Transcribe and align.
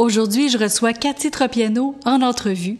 Aujourd'hui, 0.00 0.48
je 0.48 0.56
reçois 0.56 0.94
Cathy 0.94 1.30
Tropiano 1.30 1.94
en 2.06 2.22
entrevue 2.22 2.78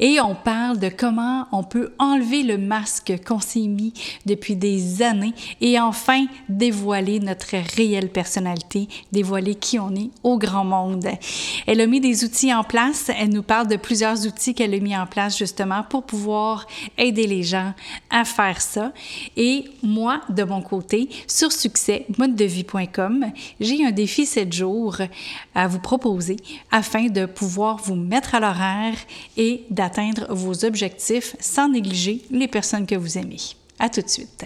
et 0.00 0.20
on 0.20 0.34
parle 0.34 0.78
de 0.78 0.90
comment 0.90 1.46
on 1.50 1.62
peut 1.64 1.94
enlever 1.98 2.42
le 2.42 2.58
masque 2.58 3.14
qu'on 3.26 3.40
s'est 3.40 3.60
mis 3.60 3.94
depuis 4.26 4.54
des 4.54 5.00
années 5.00 5.32
et 5.62 5.80
enfin 5.80 6.26
dévoiler 6.50 7.20
notre 7.20 7.56
réelle 7.74 8.10
personnalité, 8.10 8.86
dévoiler 9.12 9.54
qui 9.54 9.78
on 9.78 9.94
est 9.94 10.10
au 10.22 10.36
grand 10.36 10.66
monde. 10.66 11.08
Elle 11.66 11.80
a 11.80 11.86
mis 11.86 12.02
des 12.02 12.22
outils 12.22 12.52
en 12.52 12.64
place, 12.64 13.10
elle 13.18 13.30
nous 13.30 13.42
parle 13.42 13.68
de 13.68 13.76
plusieurs 13.76 14.26
outils 14.26 14.52
qu'elle 14.52 14.74
a 14.74 14.78
mis 14.78 14.94
en 14.94 15.06
place 15.06 15.38
justement 15.38 15.84
pour 15.84 16.02
pouvoir 16.02 16.66
aider 16.98 17.26
les 17.26 17.44
gens 17.44 17.72
à 18.10 18.26
faire 18.26 18.60
ça. 18.60 18.92
Et 19.38 19.64
moi, 19.82 20.20
de 20.28 20.44
mon 20.44 20.60
côté, 20.60 21.08
sur 21.26 21.50
succès, 21.50 22.04
modedevie.com, 22.18 23.24
j'ai 23.58 23.86
un 23.86 23.90
défi 23.90 24.26
7 24.26 24.52
jours 24.52 24.98
à 25.54 25.66
vous 25.66 25.80
proposer 25.80 26.36
afin 26.70 27.06
de 27.06 27.26
pouvoir 27.26 27.76
vous 27.78 27.94
mettre 27.94 28.34
à 28.34 28.40
l'horaire 28.40 28.96
et 29.36 29.64
d'atteindre 29.70 30.32
vos 30.32 30.64
objectifs 30.64 31.36
sans 31.40 31.68
négliger 31.68 32.22
les 32.30 32.48
personnes 32.48 32.86
que 32.86 32.94
vous 32.94 33.18
aimez. 33.18 33.40
À 33.78 33.88
tout 33.88 34.02
de 34.02 34.08
suite. 34.08 34.44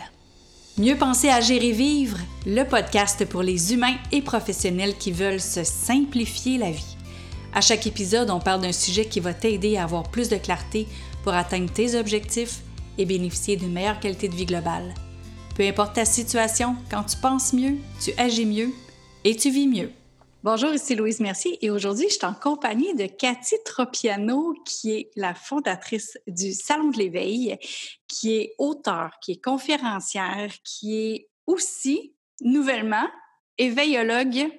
Mieux 0.78 0.96
penser 0.96 1.28
à 1.28 1.40
gérer 1.40 1.72
vivre, 1.72 2.18
le 2.46 2.64
podcast 2.64 3.26
pour 3.26 3.42
les 3.42 3.74
humains 3.74 3.96
et 4.10 4.22
professionnels 4.22 4.96
qui 4.96 5.12
veulent 5.12 5.40
se 5.40 5.64
simplifier 5.64 6.56
la 6.56 6.70
vie. 6.70 6.96
À 7.54 7.60
chaque 7.60 7.86
épisode, 7.86 8.30
on 8.30 8.40
parle 8.40 8.62
d'un 8.62 8.72
sujet 8.72 9.04
qui 9.04 9.20
va 9.20 9.34
t'aider 9.34 9.76
à 9.76 9.84
avoir 9.84 10.04
plus 10.04 10.30
de 10.30 10.36
clarté 10.36 10.86
pour 11.22 11.34
atteindre 11.34 11.70
tes 11.70 11.94
objectifs 11.94 12.60
et 12.96 13.04
bénéficier 13.04 13.56
d'une 13.56 13.72
meilleure 13.72 14.00
qualité 14.00 14.28
de 14.28 14.34
vie 14.34 14.46
globale. 14.46 14.94
Peu 15.54 15.66
importe 15.66 15.96
ta 15.96 16.06
situation, 16.06 16.76
quand 16.90 17.04
tu 17.04 17.16
penses 17.18 17.52
mieux, 17.52 17.76
tu 18.02 18.12
agis 18.16 18.46
mieux 18.46 18.70
et 19.24 19.36
tu 19.36 19.50
vis 19.50 19.68
mieux. 19.68 19.90
Bonjour, 20.44 20.74
ici 20.74 20.96
Louise 20.96 21.20
Mercier 21.20 21.64
et 21.64 21.70
aujourd'hui, 21.70 22.08
je 22.08 22.14
suis 22.14 22.26
en 22.26 22.34
compagnie 22.34 22.96
de 22.96 23.06
Cathy 23.06 23.54
Tropiano, 23.64 24.54
qui 24.66 24.90
est 24.90 25.10
la 25.14 25.34
fondatrice 25.36 26.18
du 26.26 26.52
Salon 26.52 26.90
de 26.90 26.98
l'éveil, 26.98 27.56
qui 28.08 28.34
est 28.34 28.54
auteure, 28.58 29.12
qui 29.22 29.32
est 29.32 29.40
conférencière, 29.40 30.52
qui 30.64 30.98
est 30.98 31.28
aussi, 31.46 32.16
nouvellement, 32.40 33.08
éveillologue 33.56 34.50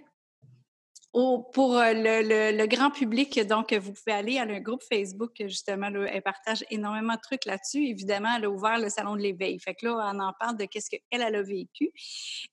pour 1.12 1.78
euh, 1.78 1.92
le, 1.94 2.66
grand 2.66 2.90
public. 2.90 3.46
Donc, 3.46 3.74
vous 3.74 3.92
pouvez 3.92 4.16
aller 4.16 4.38
à 4.38 4.44
un 4.44 4.62
groupe 4.62 4.84
Facebook, 4.90 5.34
justement, 5.38 5.88
elle 5.88 6.22
partage 6.22 6.64
énormément 6.72 7.16
de 7.16 7.22
trucs 7.22 7.44
là-dessus. 7.44 7.88
Évidemment, 7.88 8.38
elle 8.38 8.46
a 8.46 8.50
ouvert 8.50 8.80
le 8.80 8.88
Salon 8.88 9.18
de 9.18 9.22
l'éveil. 9.22 9.60
Fait 9.60 9.76
que 9.76 9.86
là, 9.88 10.14
on 10.14 10.20
en 10.22 10.32
parle 10.40 10.56
de 10.56 10.64
qu'est-ce 10.64 10.90
qu'elle, 10.90 11.02
elle 11.12 11.36
a 11.36 11.44
vécu. 11.44 11.92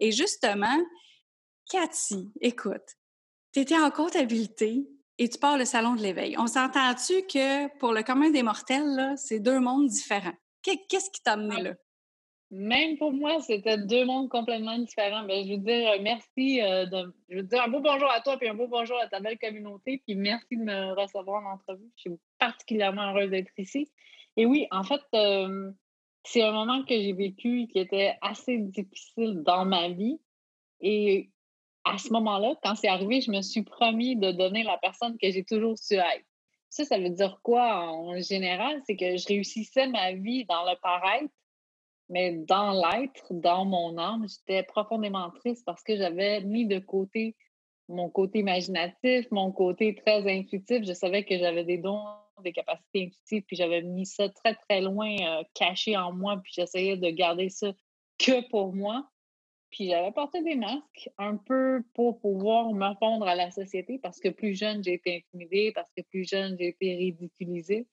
Et 0.01 0.11
justement, 0.11 0.77
Cathy, 1.71 2.29
écoute, 2.41 2.97
tu 3.53 3.61
étais 3.61 3.77
en 3.77 3.91
comptabilité 3.91 4.87
et 5.19 5.29
tu 5.29 5.39
pars 5.39 5.59
le 5.59 5.65
salon 5.65 5.95
de 5.95 6.03
l'éveil. 6.03 6.37
On 6.39 6.47
s'entend-tu 6.47 7.23
que 7.27 7.69
pour 7.79 7.93
le 7.93 8.03
commun 8.03 8.31
des 8.31 8.43
mortels, 8.43 9.15
c'est 9.17 9.41
deux 9.41 9.61
mondes 9.61 9.89
différents? 9.89 10.35
Qu'est-ce 10.63 11.11
qui 11.11 11.23
t'a 11.23 11.33
amené 11.33 11.57
ah. 11.59 11.63
là? 11.63 11.75
Même 12.53 12.99
pour 12.99 13.13
moi, 13.13 13.41
c'était 13.41 13.79
deux 13.79 14.05
mondes 14.05 14.29
complètement 14.29 14.77
différents. 14.79 15.25
Ben, 15.25 15.47
je 15.47 15.53
veux 15.53 15.59
dire 15.59 15.93
euh, 15.93 15.99
merci. 16.03 16.61
Euh, 16.61 16.85
de, 16.87 17.15
je 17.29 17.37
veux 17.37 17.43
dire 17.45 17.63
un 17.63 17.69
beau 17.69 17.81
bonjour 17.81 18.11
à 18.11 18.21
toi 18.23 18.37
puis 18.39 18.49
un 18.49 18.55
beau 18.55 18.67
bonjour 18.67 18.99
à 18.99 19.07
ta 19.07 19.21
belle 19.21 19.39
communauté. 19.39 20.03
Puis 20.05 20.17
merci 20.17 20.57
de 20.57 20.65
me 20.65 21.01
recevoir 21.01 21.47
en 21.47 21.55
entrevue. 21.55 21.89
Je 21.97 22.11
suis 22.11 22.19
particulièrement 22.39 23.13
heureuse 23.13 23.31
d'être 23.31 23.53
ici. 23.57 23.89
Et 24.37 24.47
oui, 24.47 24.67
en 24.73 24.83
fait, 24.83 25.03
euh, 25.15 25.71
c'est 26.25 26.43
un 26.43 26.51
moment 26.51 26.83
que 26.83 26.95
j'ai 26.95 27.13
vécu 27.13 27.69
qui 27.69 27.79
était 27.79 28.17
assez 28.21 28.59
difficile 28.59 29.43
dans 29.45 29.65
ma 29.65 29.89
vie. 29.91 30.19
Et 30.81 31.31
à 31.85 31.99
ce 31.99 32.13
moment-là, 32.13 32.55
quand 32.63 32.75
c'est 32.75 32.89
arrivé, 32.89 33.21
je 33.21 33.31
me 33.31 33.43
suis 33.43 33.63
promis 33.63 34.17
de 34.17 34.33
donner 34.33 34.63
la 34.63 34.79
personne 34.79 35.17
que 35.19 35.31
j'ai 35.31 35.45
toujours 35.45 35.79
su 35.79 35.95
être. 35.95 36.25
Ça, 36.69 36.85
ça 36.85 36.99
veut 36.99 37.11
dire 37.11 37.41
quoi 37.43 37.91
en 37.91 38.21
général? 38.21 38.81
C'est 38.87 38.97
que 38.97 39.17
je 39.17 39.27
réussissais 39.27 39.89
ma 39.89 40.13
vie 40.13 40.45
dans 40.45 40.65
le 40.65 40.77
paraître, 40.81 41.33
mais 42.09 42.33
dans 42.33 42.73
l'être, 42.73 43.27
dans 43.31 43.65
mon 43.65 43.99
âme, 43.99 44.27
j'étais 44.29 44.63
profondément 44.63 45.31
triste 45.31 45.65
parce 45.65 45.83
que 45.83 45.97
j'avais 45.97 46.43
mis 46.43 46.67
de 46.67 46.79
côté 46.79 47.37
mon 47.91 48.09
côté 48.09 48.39
imaginatif, 48.39 49.27
mon 49.31 49.53
côté 49.53 49.95
très 49.95 50.21
intuitif. 50.33 50.85
Je 50.87 50.93
savais 50.93 51.25
que 51.25 51.37
j'avais 51.37 51.65
des 51.65 51.79
dons, 51.79 52.05
des 52.43 52.53
capacités 52.53 53.07
intuitives, 53.07 53.43
puis 53.47 53.57
j'avais 53.57 53.83
mis 53.83 54.07
ça 54.07 54.29
très, 54.29 54.55
très 54.55 54.81
loin, 54.81 55.15
euh, 55.21 55.43
caché 55.55 55.97
en 55.97 56.13
moi, 56.13 56.41
puis 56.43 56.53
j'essayais 56.55 56.97
de 56.97 57.11
garder 57.11 57.49
ça 57.49 57.73
que 58.19 58.49
pour 58.49 58.73
moi. 58.75 59.09
Puis 59.71 59.89
j'avais 59.89 60.11
porté 60.11 60.43
des 60.43 60.57
masques 60.57 61.11
un 61.19 61.37
peu 61.37 61.83
pour 61.95 62.21
pouvoir 62.21 62.73
me 62.73 62.95
fondre 62.97 63.27
à 63.27 63.35
la 63.35 63.51
société 63.51 63.99
parce 63.99 64.19
que 64.19 64.29
plus 64.29 64.55
jeune, 64.55 64.83
j'ai 64.83 64.95
été 64.95 65.25
intimidée, 65.25 65.73
parce 65.73 65.91
que 65.97 66.03
plus 66.03 66.29
jeune, 66.29 66.57
j'ai 66.59 66.69
été 66.69 66.95
ridiculisée. 66.97 67.87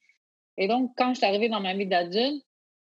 Et 0.57 0.67
donc, 0.67 0.93
quand 0.97 1.13
je 1.13 1.19
suis 1.19 1.25
arrivée 1.25 1.49
dans 1.49 1.59
ma 1.59 1.75
vie 1.75 1.85
d'adulte, 1.85 2.43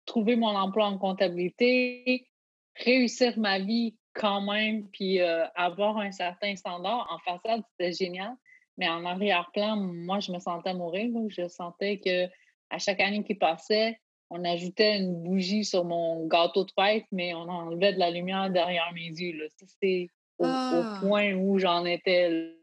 trouver 0.05 0.35
mon 0.35 0.47
emploi 0.47 0.87
en 0.87 0.97
comptabilité, 0.97 2.27
réussir 2.75 3.37
ma 3.37 3.59
vie 3.59 3.95
quand 4.13 4.41
même, 4.41 4.89
puis 4.89 5.21
euh, 5.21 5.45
avoir 5.55 5.97
un 5.99 6.11
certain 6.11 6.55
standard, 6.55 7.07
en 7.11 7.19
façade, 7.19 7.61
c'était 7.71 7.93
génial. 7.93 8.33
Mais 8.77 8.89
en 8.89 9.05
arrière-plan, 9.05 9.75
moi, 9.77 10.19
je 10.19 10.31
me 10.31 10.39
sentais 10.39 10.73
mourir. 10.73 11.11
Je 11.29 11.47
sentais 11.47 11.99
que 11.99 12.25
à 12.71 12.79
chaque 12.79 12.99
année 12.99 13.23
qui 13.23 13.35
passait, 13.35 14.00
on 14.33 14.45
ajoutait 14.45 14.97
une 14.97 15.21
bougie 15.21 15.65
sur 15.65 15.83
mon 15.83 16.25
gâteau 16.27 16.63
de 16.63 16.71
fête, 16.71 17.03
mais 17.11 17.33
on 17.33 17.49
enlevait 17.49 17.93
de 17.93 17.99
la 17.99 18.09
lumière 18.09 18.49
derrière 18.49 18.89
mes 18.93 19.07
yeux. 19.07 19.49
C'est 19.81 20.07
au, 20.39 20.45
ah! 20.45 20.99
point 21.01 21.33
où 21.33 21.59
j'en 21.59 21.83
étais. 21.83 22.55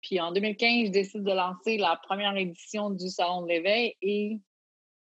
Puis 0.00 0.20
en 0.20 0.30
2015, 0.30 0.86
je 0.86 0.90
décide 0.92 1.24
de 1.24 1.32
lancer 1.32 1.78
la 1.78 2.00
première 2.04 2.36
édition 2.36 2.90
du 2.90 3.08
Salon 3.08 3.42
de 3.42 3.48
l'éveil 3.48 3.96
et 4.02 4.38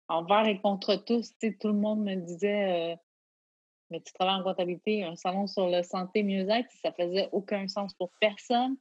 envers 0.10 0.46
et 0.46 0.60
contre 0.60 0.98
tous, 0.98 1.32
tout 1.40 1.68
le 1.68 1.74
monde 1.74 2.04
me 2.04 2.16
disait 2.16 2.92
euh, 2.92 2.96
Mais 3.90 4.02
tu 4.02 4.12
travailles 4.12 4.42
en 4.42 4.44
comptabilité, 4.44 5.06
un 5.06 5.16
salon 5.16 5.48
sur 5.48 5.70
le 5.70 5.84
santé 5.84 6.24
mieux-être, 6.24 6.70
ça 6.84 6.92
faisait 6.92 7.30
aucun 7.32 7.70
sens 7.70 7.94
pour 7.94 8.12
personne. 8.20 8.76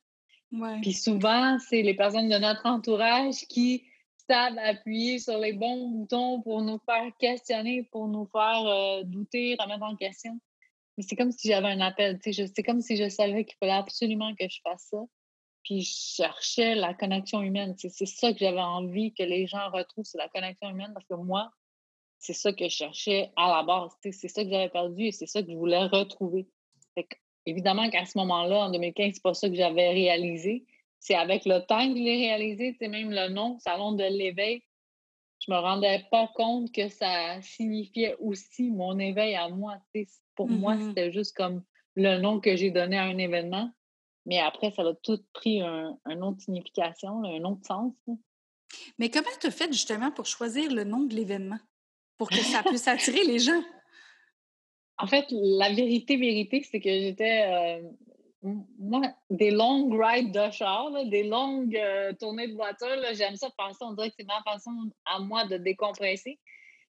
Puis 0.82 0.94
souvent, 0.94 1.56
c'est 1.60 1.82
les 1.82 1.94
personnes 1.94 2.28
de 2.28 2.36
notre 2.36 2.66
entourage 2.66 3.46
qui 3.48 3.84
appuyer 4.34 5.18
sur 5.18 5.38
les 5.38 5.52
bons 5.52 5.88
boutons 5.88 6.42
pour 6.42 6.62
nous 6.62 6.78
faire 6.86 7.10
questionner, 7.18 7.84
pour 7.90 8.08
nous 8.08 8.26
faire 8.26 8.66
euh, 8.66 9.02
douter, 9.04 9.56
remettre 9.58 9.82
en 9.82 9.96
question. 9.96 10.38
Mais 10.96 11.04
c'est 11.04 11.16
comme 11.16 11.32
si 11.32 11.48
j'avais 11.48 11.68
un 11.68 11.80
appel, 11.80 12.18
c'est 12.22 12.62
comme 12.62 12.80
si 12.80 12.96
je 12.96 13.08
savais 13.08 13.44
qu'il 13.44 13.56
fallait 13.58 13.72
absolument 13.72 14.34
que 14.34 14.46
je 14.48 14.60
fasse 14.62 14.88
ça. 14.90 14.98
Puis 15.64 15.82
je 15.82 15.92
cherchais 16.16 16.74
la 16.74 16.94
connexion 16.94 17.42
humaine. 17.42 17.74
C'est 17.76 18.06
ça 18.06 18.32
que 18.32 18.38
j'avais 18.38 18.60
envie 18.60 19.12
que 19.12 19.22
les 19.22 19.46
gens 19.46 19.70
retrouvent, 19.70 20.04
c'est 20.04 20.18
la 20.18 20.28
connexion 20.28 20.70
humaine, 20.70 20.92
parce 20.94 21.06
que 21.06 21.14
moi, 21.14 21.50
c'est 22.18 22.34
ça 22.34 22.52
que 22.52 22.64
je 22.64 22.74
cherchais 22.74 23.30
à 23.36 23.48
la 23.48 23.62
base. 23.62 23.92
C'est 24.02 24.28
ça 24.28 24.44
que 24.44 24.50
j'avais 24.50 24.68
perdu 24.68 25.06
et 25.06 25.12
c'est 25.12 25.26
ça 25.26 25.42
que 25.42 25.50
je 25.50 25.56
voulais 25.56 25.84
retrouver. 25.86 26.46
évidemment 27.46 27.88
qu'à 27.90 28.04
ce 28.04 28.18
moment-là, 28.18 28.66
en 28.66 28.70
2015, 28.70 29.14
c'est 29.14 29.22
pas 29.22 29.34
ça 29.34 29.48
que 29.48 29.54
j'avais 29.54 29.90
réalisé 29.90 30.64
c'est 31.00 31.14
avec 31.14 31.46
le 31.46 31.60
temps 31.60 31.88
que 31.88 31.98
je 31.98 32.02
l'ai 32.02 32.18
réalisé, 32.28 32.76
c'est 32.78 32.88
même 32.88 33.10
le 33.10 33.28
nom, 33.28 33.58
Salon 33.58 33.92
de 33.92 34.04
l'éveil. 34.04 34.62
Je 35.44 35.50
me 35.50 35.56
rendais 35.56 36.04
pas 36.10 36.30
compte 36.34 36.70
que 36.70 36.88
ça 36.88 37.40
signifiait 37.40 38.14
aussi 38.20 38.70
mon 38.70 38.98
éveil 38.98 39.34
à 39.34 39.48
moi. 39.48 39.78
Pour 40.36 40.48
moi, 40.48 40.74
mmh 40.74 40.88
c'était 40.88 41.10
juste 41.10 41.34
comme 41.34 41.64
le 41.96 42.18
nom 42.18 42.38
que 42.40 42.54
j'ai 42.54 42.70
donné 42.70 42.98
à 42.98 43.04
un 43.04 43.16
événement. 43.16 43.72
Mais 44.26 44.38
après, 44.38 44.70
ça 44.70 44.82
a 44.82 44.94
tout 45.02 45.18
pris 45.32 45.62
un, 45.62 45.96
autre 46.20 46.42
signification, 46.42 47.24
un 47.24 47.44
autre 47.44 47.66
sens. 47.66 47.94
Mais 48.98 49.08
comment 49.08 49.30
tu 49.40 49.46
as 49.46 49.50
fait 49.50 49.72
justement 49.72 50.10
pour 50.10 50.26
choisir 50.26 50.70
le 50.70 50.84
nom 50.84 51.00
de 51.00 51.14
l'événement? 51.14 51.58
Pour 52.18 52.28
que 52.28 52.36
ça 52.36 52.62
puisse 52.62 52.86
attirer 52.86 53.24
les 53.24 53.38
gens? 53.38 53.62
En 55.02 55.06
fait, 55.06 55.24
la 55.30 55.72
vérité, 55.72 56.18
vérité, 56.18 56.62
c'est 56.70 56.78
que 56.78 56.90
j'étais 56.90 57.46
euh, 57.46 57.90
moi, 58.42 59.02
des 59.28 59.50
longues 59.50 59.92
rides 60.00 60.32
de 60.32 60.50
char, 60.50 60.90
des 61.06 61.24
longues 61.24 61.76
euh, 61.76 62.12
tournées 62.18 62.48
de 62.48 62.54
voiture, 62.54 62.88
j'aime 63.12 63.36
ça 63.36 63.50
penser, 63.56 63.78
on 63.82 63.92
dirait 63.92 64.08
que 64.10 64.16
c'est 64.18 64.26
ma 64.26 64.42
façon 64.42 64.70
à 65.04 65.18
moi 65.20 65.44
de 65.46 65.56
décompresser. 65.58 66.38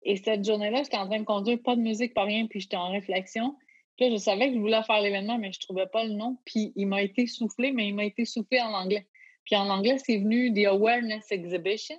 Et 0.03 0.17
cette 0.17 0.45
journée-là, 0.45 0.83
j'étais 0.83 0.97
en 0.97 1.07
train 1.07 1.19
de 1.19 1.25
conduire, 1.25 1.59
pas 1.63 1.75
de 1.75 1.81
musique, 1.81 2.13
pas 2.13 2.23
rien, 2.23 2.47
puis 2.47 2.59
j'étais 2.59 2.77
en 2.77 2.91
réflexion. 2.91 3.55
Puis 3.95 4.09
là, 4.09 4.15
je 4.15 4.17
savais 4.17 4.49
que 4.49 4.55
je 4.55 4.59
voulais 4.59 4.83
faire 4.83 5.01
l'événement, 5.01 5.37
mais 5.37 5.51
je 5.51 5.59
ne 5.59 5.63
trouvais 5.63 5.87
pas 5.87 6.03
le 6.03 6.13
nom. 6.13 6.37
Puis 6.45 6.73
il 6.75 6.87
m'a 6.87 7.01
été 7.01 7.27
soufflé, 7.27 7.71
mais 7.71 7.87
il 7.87 7.95
m'a 7.95 8.05
été 8.05 8.25
soufflé 8.25 8.59
en 8.61 8.73
anglais. 8.73 9.07
Puis 9.45 9.55
en 9.55 9.69
anglais, 9.69 9.97
c'est 9.97 10.17
venu 10.17 10.53
The 10.53 10.67
Awareness 10.67 11.31
Exhibition. 11.31 11.97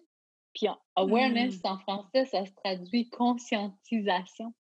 Puis 0.54 0.68
awareness, 0.96 1.62
mmh. 1.62 1.66
en 1.66 1.78
français, 1.78 2.24
ça 2.26 2.46
se 2.46 2.52
traduit 2.52 3.08
conscientisation. 3.10 4.54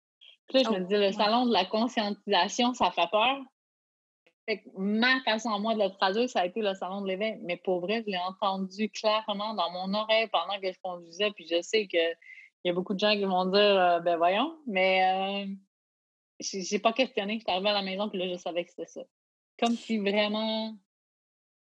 Puis 0.48 0.58
là, 0.58 0.70
je 0.70 0.78
me 0.78 0.84
oh, 0.84 0.88
dis, 0.88 0.94
le 0.94 1.12
salon 1.12 1.46
de 1.46 1.52
la 1.52 1.64
conscientisation, 1.64 2.74
ça 2.74 2.90
fait 2.90 3.08
peur 3.10 3.40
ma 4.76 5.20
façon 5.22 5.58
moi 5.60 5.74
de 5.74 5.82
le 5.82 5.90
traduire, 5.90 6.28
ça 6.28 6.40
a 6.40 6.46
été 6.46 6.60
le 6.60 6.74
salon 6.74 7.00
de 7.02 7.08
l'éveil. 7.08 7.38
Mais 7.42 7.56
pour 7.56 7.80
vrai, 7.80 8.02
je 8.06 8.10
l'ai 8.10 8.18
entendu 8.18 8.90
clairement 8.90 9.54
dans 9.54 9.70
mon 9.70 9.94
oreille 9.94 10.28
pendant 10.28 10.58
que 10.60 10.72
je 10.72 10.78
conduisais. 10.82 11.30
Puis 11.32 11.46
je 11.48 11.62
sais 11.62 11.86
qu'il 11.86 12.16
y 12.64 12.70
a 12.70 12.72
beaucoup 12.72 12.94
de 12.94 12.98
gens 12.98 13.12
qui 13.12 13.24
vont 13.24 13.46
dire 13.46 13.60
euh, 13.60 14.00
ben 14.00 14.16
voyons, 14.16 14.58
mais 14.66 15.46
euh, 15.46 15.54
j'ai 16.40 16.78
pas 16.78 16.92
questionné. 16.92 17.34
Je 17.34 17.40
suis 17.40 17.50
arrivée 17.50 17.70
à 17.70 17.74
la 17.74 17.82
maison, 17.82 18.08
puis 18.08 18.18
là, 18.18 18.28
je 18.28 18.36
savais 18.36 18.64
que 18.64 18.70
c'était 18.70 18.86
ça. 18.86 19.02
Comme 19.58 19.76
si 19.76 19.98
vraiment 19.98 20.76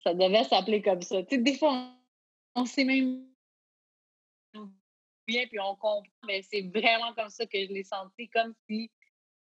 ça 0.04 0.14
devait 0.14 0.44
s'appeler 0.44 0.82
comme 0.82 1.02
ça. 1.02 1.22
Tu 1.22 1.36
sais, 1.36 1.42
des 1.42 1.56
fois, 1.56 1.90
on, 2.54 2.66
sait 2.66 2.84
même 2.84 3.26
bien, 5.26 5.46
puis 5.46 5.58
on 5.58 5.74
comprend, 5.76 6.02
mais 6.26 6.42
c'est 6.42 6.62
vraiment 6.62 7.14
comme 7.14 7.30
ça 7.30 7.46
que 7.46 7.58
je 7.58 7.72
l'ai 7.72 7.84
senti, 7.84 8.28
comme 8.28 8.52
si 8.68 8.90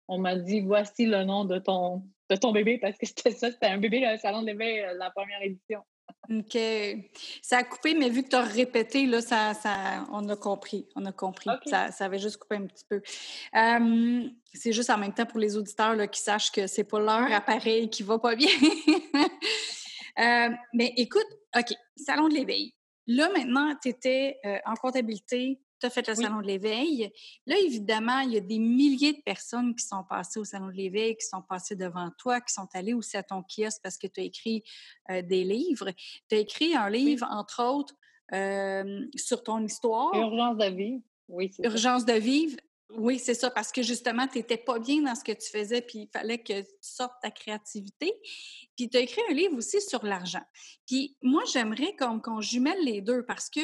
on 0.08 0.19
m'a 0.19 0.37
dit 0.37 0.60
voici 0.60 1.06
le 1.06 1.25
nom 1.25 1.44
de 1.44 1.58
ton, 1.58 2.02
de 2.31 2.37
ton 2.37 2.52
bébé, 2.52 2.78
parce 2.78 2.96
que 2.96 3.06
c'était 3.06 3.31
ça, 3.31 3.50
c'était 3.50 3.66
un 3.66 3.78
bébé 3.78 4.00
le 4.00 4.19
salon 4.19 4.43
de 4.43 4.46
l'éveil, 4.46 4.81
euh, 4.81 4.94
la 4.94 5.10
première 5.10 5.43
édition. 5.43 5.82
OK. 6.31 6.58
Ça 7.40 7.58
a 7.58 7.64
coupé, 7.64 7.94
mais 7.94 8.08
vu 8.08 8.22
que 8.22 8.28
tu 8.28 8.37
as 8.37 8.43
répété, 8.43 9.06
là, 9.06 9.20
ça, 9.20 9.54
ça, 9.54 10.06
on 10.12 10.28
a 10.28 10.37
compris. 10.37 10.87
On 10.94 11.04
a 11.06 11.12
compris. 11.12 11.50
Ça, 11.66 11.90
ça, 11.90 12.04
avait 12.04 12.19
juste 12.19 12.37
coupé 12.37 12.56
un 12.56 12.66
petit 12.66 12.84
peu. 12.88 13.00
c'est 14.52 14.72
juste 14.72 14.90
en 14.90 14.99
même 14.99 15.14
temps 15.14 15.26
pour 15.26 15.40
les 15.40 15.56
auditeurs 15.56 15.96
là, 15.96 16.06
qui 16.06 16.20
sachent 16.20 16.52
que 16.52 16.66
c'est 16.66 16.84
pas 16.84 17.00
leur 17.00 17.32
appareil 17.32 17.88
qui 17.88 18.02
va 18.02 18.19
pas 18.19 18.37
bien. 18.37 18.50
mais 20.72 20.93
écoute, 20.96 21.26
OK, 21.56 21.72
Salon 21.96 22.28
de 22.28 22.34
l'éveil. 22.34 22.75
Là, 23.06 23.31
maintenant, 23.31 23.75
tu 23.81 23.88
étais 23.88 24.38
euh, 24.44 24.58
en 24.64 24.75
comptabilité, 24.75 25.60
tu 25.82 25.87
as 25.87 25.90
fait 25.90 26.06
le 26.06 26.14
Salon 26.14 26.40
de 26.40 26.46
l'éveil. 26.46 27.12
Là, 27.46 27.56
évidemment, 27.58 28.20
il 28.20 28.32
y 28.32 28.37
a 28.37 28.40
des 28.40 28.61
milliers 28.61 29.14
de 29.14 29.23
personnes 29.23 29.75
qui 29.75 29.84
sont 29.84 30.05
passées 30.08 30.38
au 30.38 30.44
Salon 30.44 30.69
de 30.69 30.76
l'éveil, 30.76 31.17
qui 31.17 31.26
sont 31.26 31.43
passées 31.43 31.75
devant 31.75 32.08
toi, 32.19 32.40
qui 32.40 32.55
sont 32.55 32.69
allées 32.73 32.94
aussi 32.94 33.17
à 33.17 33.25
ton 33.25 33.43
kiosque 33.43 33.81
parce 33.82 33.99
que 33.99 34.06
tu 34.06 34.20
as 34.20 34.25
écrit 34.25 34.62
euh, 35.11 35.23
des 35.23 35.43
livres. 35.43 35.90
Tu 36.29 36.37
as 36.37 36.38
écrit 36.38 36.76
un 36.76 36.88
livre, 36.88 37.26
entre 37.29 37.64
autres, 37.64 37.94
euh, 38.32 39.05
sur 39.17 39.43
ton 39.43 39.64
histoire. 39.64 40.14
Urgence 40.14 40.56
de 40.56 40.67
vivre. 40.67 41.02
Oui, 41.29 41.50
c'est 41.52 41.64
Urgence 41.64 42.05
de 42.05 42.14
vivre. 42.14 42.56
Oui, 42.96 43.19
c'est 43.19 43.35
ça, 43.35 43.50
parce 43.50 43.73
que 43.73 43.82
justement, 43.82 44.28
tu 44.28 44.38
n'étais 44.38 44.58
pas 44.58 44.78
bien 44.78 45.02
dans 45.02 45.14
ce 45.14 45.25
que 45.25 45.32
tu 45.32 45.50
faisais, 45.50 45.81
puis 45.81 46.00
il 46.00 46.08
fallait 46.12 46.38
que 46.38 46.61
tu 46.61 46.69
sortes 46.81 47.14
ta 47.23 47.31
créativité. 47.31 48.12
Puis 48.76 48.88
tu 48.88 48.99
as 48.99 49.00
écrit 49.00 49.23
un 49.31 49.35
livre 49.35 49.56
aussi 49.56 49.81
sur 49.81 50.05
l'argent. 50.05 50.44
Puis 50.87 51.17
moi, 51.23 51.43
j'aimerais 51.52 51.96
qu'on 51.96 52.40
jumelle 52.40 52.85
les 52.85 53.00
deux 53.00 53.25
parce 53.25 53.50
que 53.50 53.61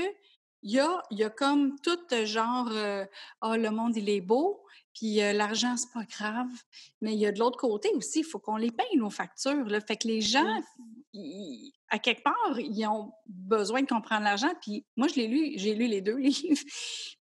il 0.62 0.72
y 0.72 0.80
a, 0.80 1.02
y 1.10 1.22
a 1.22 1.30
comme 1.30 1.78
tout 1.80 1.98
genre, 2.24 2.68
euh, 2.70 3.04
ah, 3.40 3.56
le 3.56 3.70
monde, 3.70 3.96
il 3.96 4.08
est 4.08 4.20
beau, 4.20 4.64
puis 4.94 5.22
euh, 5.22 5.32
l'argent, 5.32 5.76
c'est 5.76 5.92
pas 5.92 6.04
grave. 6.04 6.50
Mais 7.00 7.14
il 7.14 7.20
y 7.20 7.26
a 7.26 7.32
de 7.32 7.38
l'autre 7.38 7.58
côté 7.58 7.90
aussi, 7.94 8.20
il 8.20 8.24
faut 8.24 8.38
qu'on 8.38 8.56
les 8.56 8.72
paye, 8.72 8.96
nos 8.96 9.10
factures. 9.10 9.64
Là. 9.66 9.80
Fait 9.80 9.96
que 9.96 10.08
les 10.08 10.20
gens, 10.20 10.60
à 11.90 11.98
quelque 11.98 12.22
part, 12.22 12.58
ils 12.58 12.86
ont 12.86 13.12
besoin 13.26 13.82
de 13.82 13.86
comprendre 13.86 14.24
l'argent. 14.24 14.52
Puis 14.60 14.84
moi, 14.96 15.08
je 15.08 15.14
l'ai 15.14 15.26
lu, 15.26 15.52
j'ai 15.56 15.74
lu 15.74 15.86
les 15.86 16.00
deux 16.00 16.16
livres. 16.16 16.62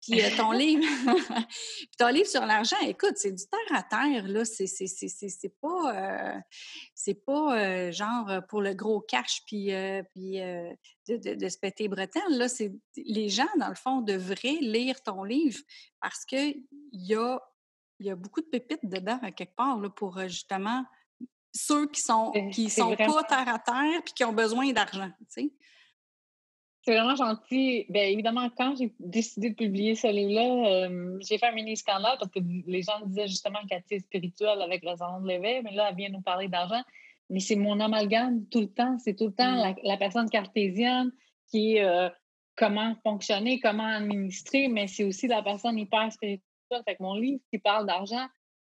puis 0.02 0.20
euh, 0.20 0.36
ton 0.36 0.50
livre, 0.52 0.82
ton 1.98 2.08
livre 2.08 2.28
sur 2.28 2.44
l'argent, 2.44 2.76
écoute, 2.82 3.14
c'est 3.16 3.32
du 3.32 3.44
terre 3.46 3.76
à 3.78 3.82
terre, 3.82 4.26
là. 4.26 4.44
C'est, 4.44 4.66
c'est, 4.66 4.86
c'est, 4.86 5.08
c'est 5.08 5.54
pas, 5.60 6.42
c'est 6.94 7.24
pas 7.24 7.90
genre 7.92 8.40
pour 8.48 8.60
le 8.60 8.74
gros 8.74 9.00
cash, 9.00 9.42
puis, 9.46 9.70
puis 10.10 10.38
de, 10.38 11.16
de, 11.16 11.34
de, 11.34 11.48
se 11.48 11.58
péter 11.58 11.88
bretelles. 11.88 12.36
Là, 12.36 12.48
c'est 12.48 12.72
les 12.96 13.28
gens, 13.28 13.48
dans 13.58 13.68
le 13.68 13.74
fond, 13.74 14.00
devraient 14.00 14.58
lire 14.60 15.02
ton 15.02 15.22
livre 15.22 15.60
parce 16.00 16.24
qu'il 16.24 16.64
y 16.92 17.14
a, 17.14 17.40
y 18.00 18.10
a 18.10 18.16
beaucoup 18.16 18.40
de 18.40 18.46
pépites 18.46 18.84
dedans, 18.84 19.18
à 19.22 19.30
quelque 19.30 19.54
part, 19.54 19.78
là, 19.78 19.90
pour 19.90 20.20
justement 20.28 20.84
ceux 21.56 21.88
qui 21.88 22.00
sont 22.00 22.32
qui 22.52 22.70
sont 22.70 22.94
pas 22.94 23.22
terre 23.24 23.48
à 23.48 23.58
terre 23.58 24.02
puis 24.04 24.14
qui 24.14 24.24
ont 24.24 24.32
besoin 24.32 24.72
d'argent, 24.72 25.10
tu 25.18 25.24
sais. 25.28 25.50
C'est 26.82 26.94
vraiment 26.94 27.16
gentil. 27.16 27.84
Bien, 27.88 28.04
évidemment, 28.04 28.48
quand 28.56 28.76
j'ai 28.76 28.94
décidé 29.00 29.50
de 29.50 29.56
publier 29.56 29.96
ce 29.96 30.06
livre-là, 30.06 30.88
j'ai 31.20 31.36
fait 31.36 31.46
un 31.46 31.52
mini 31.52 31.76
scandale 31.76 32.16
parce 32.20 32.30
que 32.30 32.38
les 32.38 32.82
gens 32.82 33.00
disaient 33.06 33.26
justement 33.26 33.58
qu'elle 33.68 33.80
était 33.80 33.98
spirituelle 33.98 34.62
avec 34.62 34.84
le 34.84 34.94
salon 34.94 35.20
de 35.20 35.26
l'éveil, 35.26 35.62
mais 35.64 35.72
là, 35.72 35.88
elle 35.90 35.96
vient 35.96 36.10
nous 36.10 36.20
parler 36.20 36.46
d'argent 36.46 36.82
mais 37.30 37.40
c'est 37.40 37.56
mon 37.56 37.80
amalgame 37.80 38.46
tout 38.46 38.60
le 38.60 38.72
temps. 38.72 38.98
C'est 38.98 39.14
tout 39.14 39.26
le 39.26 39.32
temps 39.32 39.52
mmh. 39.52 39.76
la, 39.82 39.96
personne 39.96 40.28
cartésienne 40.30 41.10
qui 41.50 41.76
est 41.76 41.84
euh, 41.84 42.08
comment 42.56 42.94
fonctionner, 43.02 43.60
comment 43.60 43.86
administrer, 43.86 44.68
mais 44.68 44.86
c'est 44.86 45.04
aussi 45.04 45.26
la 45.26 45.42
personne 45.42 45.78
hyper 45.78 46.12
spirituelle. 46.12 46.42
Fait 46.84 46.96
que 46.96 47.02
mon 47.02 47.14
livre 47.14 47.40
qui 47.52 47.58
parle 47.58 47.86
d'argent, 47.86 48.26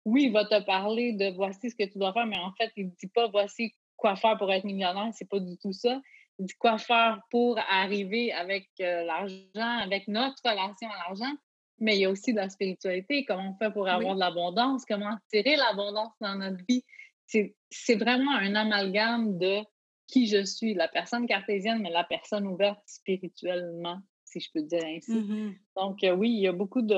oui, 0.06 0.25
il 0.25 0.31
va 0.31 0.46
te 0.46 0.63
parler 0.63 1.13
de 1.13 1.36
voici 1.36 1.69
ce 1.69 1.75
que 1.75 1.84
tu 1.84 1.98
dois 1.98 2.13
faire, 2.13 2.25
mais 2.25 2.40
en 2.40 2.54
fait, 2.54 2.72
il 2.78 2.88
ne 2.88 2.92
dit 2.92 3.07
pas 3.07 3.28
voici 3.28 3.74
quoi 3.98 4.16
faire 4.16 4.38
pour 4.38 4.52
être 4.52 4.63
millionnaire, 4.63 5.10
c'est 5.13 5.30
pas 5.30 5.40
du 5.40 5.57
tout 5.57 5.74
ça. 5.74 6.02
Il 6.40 6.46
dit 6.46 6.54
quoi 6.60 6.78
faire 6.78 7.22
pour 7.31 7.57
arriver 7.69 8.31
avec 8.31 8.68
euh, 8.81 9.04
l'argent, 9.04 9.80
avec 9.81 10.07
notre 10.07 10.36
relation 10.44 10.90
à 10.90 11.07
l'argent, 11.07 11.34
mais 11.80 11.96
il 11.96 12.02
y 12.02 12.06
a 12.06 12.10
aussi 12.10 12.34
de 12.34 12.38
la 12.38 12.50
spiritualité, 12.50 13.25
comment 13.25 13.56
on 13.56 13.63
fait 13.63 13.72
pour 13.72 13.88
avoir 13.88 14.16
de 14.16 14.19
l'abondance, 14.19 14.86
comment 14.86 15.16
tirer 15.31 15.56
l'abondance 15.56 16.13
dans 16.22 16.36
notre 16.36 16.63
vie 16.69 16.84
c'est 17.28 17.96
vraiment 17.96 18.36
un 18.36 18.56
amalgame 18.56 19.38
de 19.38 19.60
qui 20.07 20.28
je 20.28 20.44
suis, 20.44 20.74
la 20.74 20.88
personne 20.88 21.25
cartésienne, 21.25 21.81
mais 21.81 21.90
la 21.90 22.04
personne 22.04 22.48
ouverte 22.48 22.81
spirituellement, 22.86 24.00
si 24.24 24.40
je 24.40 24.50
peux 24.54 24.62
dire 24.62 24.84
ainsi. 24.86 25.12
Mmh 25.12 25.56
Donc, 25.75 26.04
euh, 26.04 26.16
oui, 26.16 26.30
il 26.30 26.42
y 26.42 26.48
a 26.48 26.52
beaucoup 26.52 26.84
de. 26.84 26.96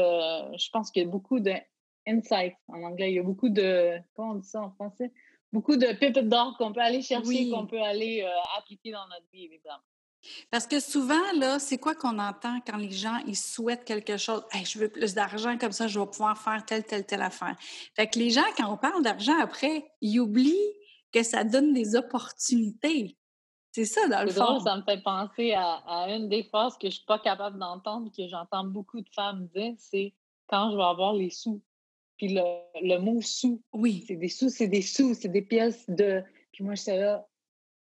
Je 0.57 0.69
pense 0.71 0.91
qu'il 0.91 1.03
y 1.03 1.05
a 1.05 1.09
beaucoup 1.09 1.39
de 1.39 1.53
insights 2.07 2.55
en 2.67 2.81
anglais. 2.83 3.11
Il 3.11 3.15
y 3.15 3.19
a 3.19 3.23
beaucoup 3.23 3.49
de. 3.49 3.97
Comment 4.15 4.31
on 4.31 4.35
dit 4.35 4.47
ça 4.47 4.61
en 4.61 4.71
français? 4.71 5.11
Beaucoup 5.53 5.77
de 5.77 5.87
pépites 5.97 6.27
d'or 6.27 6.55
qu'on 6.57 6.73
peut 6.73 6.81
aller 6.81 7.01
chercher, 7.01 7.49
qu'on 7.49 7.67
peut 7.67 7.81
aller 7.81 8.23
euh, 8.23 8.57
appliquer 8.57 8.91
dans 8.91 9.07
notre 9.07 9.25
vie, 9.31 9.45
évidemment. 9.45 9.83
Parce 10.51 10.67
que 10.67 10.79
souvent, 10.79 11.31
là, 11.37 11.59
c'est 11.59 11.77
quoi 11.77 11.95
qu'on 11.95 12.19
entend 12.19 12.59
quand 12.65 12.77
les 12.77 12.91
gens, 12.91 13.17
ils 13.27 13.37
souhaitent 13.37 13.85
quelque 13.85 14.17
chose? 14.17 14.43
je 14.53 14.79
veux 14.79 14.89
plus 14.89 15.13
d'argent, 15.13 15.57
comme 15.57 15.71
ça, 15.71 15.87
je 15.87 15.99
vais 15.99 16.05
pouvoir 16.05 16.37
faire 16.37 16.65
telle, 16.65 16.83
telle, 16.83 17.05
telle 17.05 17.21
affaire. 17.21 17.55
Fait 17.95 18.07
que 18.07 18.19
les 18.19 18.29
gens, 18.29 18.43
quand 18.57 18.71
on 18.71 18.77
parle 18.77 19.03
d'argent 19.03 19.37
après, 19.39 19.85
ils 20.01 20.19
oublient 20.19 20.73
que 21.13 21.23
ça 21.23 21.43
donne 21.43 21.73
des 21.73 21.95
opportunités. 21.95 23.17
C'est 23.71 23.85
ça, 23.85 24.07
dans 24.07 24.23
le 24.23 24.31
fond. 24.31 24.59
ça 24.59 24.75
me 24.75 24.81
fait 24.83 25.01
penser 25.03 25.53
à, 25.53 26.07
une 26.09 26.29
des 26.29 26.43
phrases 26.43 26.77
que 26.77 26.89
je 26.89 26.95
suis 26.95 27.05
pas 27.05 27.19
capable 27.19 27.59
d'entendre, 27.59 28.11
que 28.15 28.27
j'entends 28.27 28.63
beaucoup 28.63 29.01
de 29.01 29.09
femmes 29.15 29.47
dire, 29.55 29.75
c'est 29.77 30.13
quand 30.47 30.71
je 30.71 30.77
vais 30.77 30.83
avoir 30.83 31.13
les 31.13 31.29
sous. 31.29 31.61
Puis 32.17 32.33
le, 32.33 32.41
le 32.81 32.97
mot 32.97 33.21
sous, 33.21 33.61
oui. 33.73 34.03
c'est 34.07 34.15
des 34.15 34.29
sous, 34.29 34.49
c'est 34.49 34.67
des 34.67 34.81
sous, 34.81 35.13
c'est 35.13 35.29
des 35.29 35.41
pièces 35.41 35.89
de. 35.89 36.23
Puis 36.51 36.63
moi, 36.63 36.75
je 36.75 36.81
suis 36.81 36.91
là, 36.91 37.27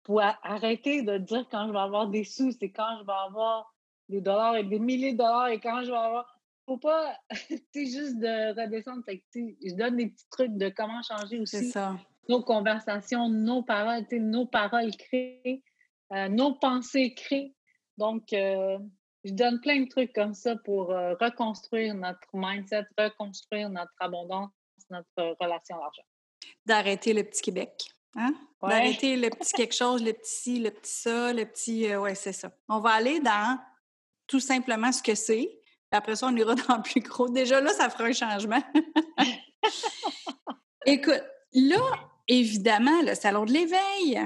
pour 0.05 0.21
arrêter 0.21 1.03
de 1.03 1.19
dire 1.19 1.47
quand 1.51 1.67
je 1.67 1.73
vais 1.73 1.79
avoir 1.79 2.09
des 2.09 2.25
sous, 2.25 2.53
c'est 2.53 2.71
quand 2.71 2.99
je 3.01 3.07
vais 3.07 3.13
avoir 3.27 3.75
des 4.09 4.21
dollars 4.21 4.57
et 4.57 4.65
des 4.65 4.79
milliers 4.79 5.13
de 5.13 5.19
dollars 5.19 5.49
et 5.49 5.61
quand 5.61 5.83
je 5.83 5.91
vais 5.91 5.97
avoir. 5.97 6.37
Faut 6.67 6.79
pas, 6.79 7.17
c'est 7.73 7.87
juste 7.87 8.19
de 8.19 8.61
redescendre. 8.61 9.03
je 9.09 9.75
donne 9.75 9.97
des 9.97 10.09
petits 10.09 10.29
trucs 10.31 10.57
de 10.57 10.69
comment 10.69 11.03
changer 11.03 11.41
aussi 11.41 11.73
nos 12.29 12.43
conversations, 12.43 13.29
nos 13.29 13.63
paroles, 13.63 14.07
nos 14.13 14.47
paroles 14.47 14.95
créées, 14.97 15.65
euh, 16.13 16.29
nos 16.29 16.55
pensées 16.55 17.15
créées. 17.15 17.55
Donc, 17.99 18.33
euh, 18.33 18.79
je 19.25 19.33
donne 19.33 19.61
plein 19.61 19.81
de 19.81 19.89
trucs 19.89 20.13
comme 20.13 20.35
ça 20.35 20.57
pour 20.65 20.91
euh, 20.91 21.15
reconstruire 21.21 21.95
notre 21.95 22.29
mindset, 22.33 22.87
reconstruire 22.99 23.69
notre 23.69 23.93
abondance, 24.01 24.51
notre 24.89 25.37
relation 25.41 25.77
à 25.77 25.81
l'argent. 25.81 26.03
D'arrêter 26.67 27.13
le 27.13 27.25
petit 27.25 27.43
Québec. 27.43 27.91
Hein? 28.17 28.35
D'arrêter 28.63 29.17
le 29.17 29.31
petit 29.31 29.53
quelque 29.53 29.75
chose, 29.75 30.03
le 30.03 30.13
petit 30.13 30.35
ci, 30.35 30.59
le 30.59 30.71
petit 30.71 30.93
ça, 30.93 31.33
le 31.33 31.45
petit. 31.45 31.87
Euh, 31.87 32.01
ouais, 32.01 32.15
c'est 32.15 32.33
ça. 32.33 32.51
On 32.69 32.81
va 32.81 32.91
aller 32.91 33.21
dans 33.21 33.59
tout 34.27 34.41
simplement 34.41 34.93
ce 34.93 35.03
que 35.03 35.15
c'est. 35.15 35.61
Après 35.91 36.17
ça, 36.17 36.27
on 36.27 36.37
ira 36.37 36.55
dans 36.69 36.77
le 36.77 36.83
plus 36.83 37.01
gros. 37.01 37.29
Déjà 37.29 37.61
là, 37.61 37.73
ça 37.73 37.91
fera 37.91 38.05
un 38.05 38.13
changement. 38.13 38.63
Écoute, 40.87 41.23
là, 41.53 41.81
évidemment, 42.27 43.03
le 43.03 43.15
salon 43.15 43.45
de 43.45 43.53
l'éveil. 43.53 44.19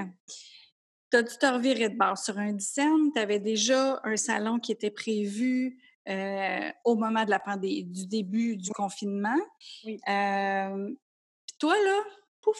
Tu 1.23 1.37
te 1.37 1.45
revirer 1.45 1.89
de 1.89 1.97
bord? 1.97 2.17
Sur 2.17 2.37
un 2.37 2.53
dizaine. 2.53 3.11
Tu 3.13 3.19
avais 3.19 3.39
déjà 3.39 3.99
un 4.03 4.17
salon 4.17 4.59
qui 4.59 4.71
était 4.71 4.91
prévu 4.91 5.79
euh, 6.07 6.69
au 6.83 6.95
moment 6.95 7.25
de 7.25 7.29
la 7.29 7.39
pandémie, 7.39 7.83
du 7.83 8.05
début 8.07 8.57
du 8.57 8.71
confinement. 8.71 9.39
Oui. 9.85 9.99
Euh, 10.07 10.87
puis 11.47 11.57
toi, 11.59 11.73
là, 11.73 11.99
pouf, 12.41 12.59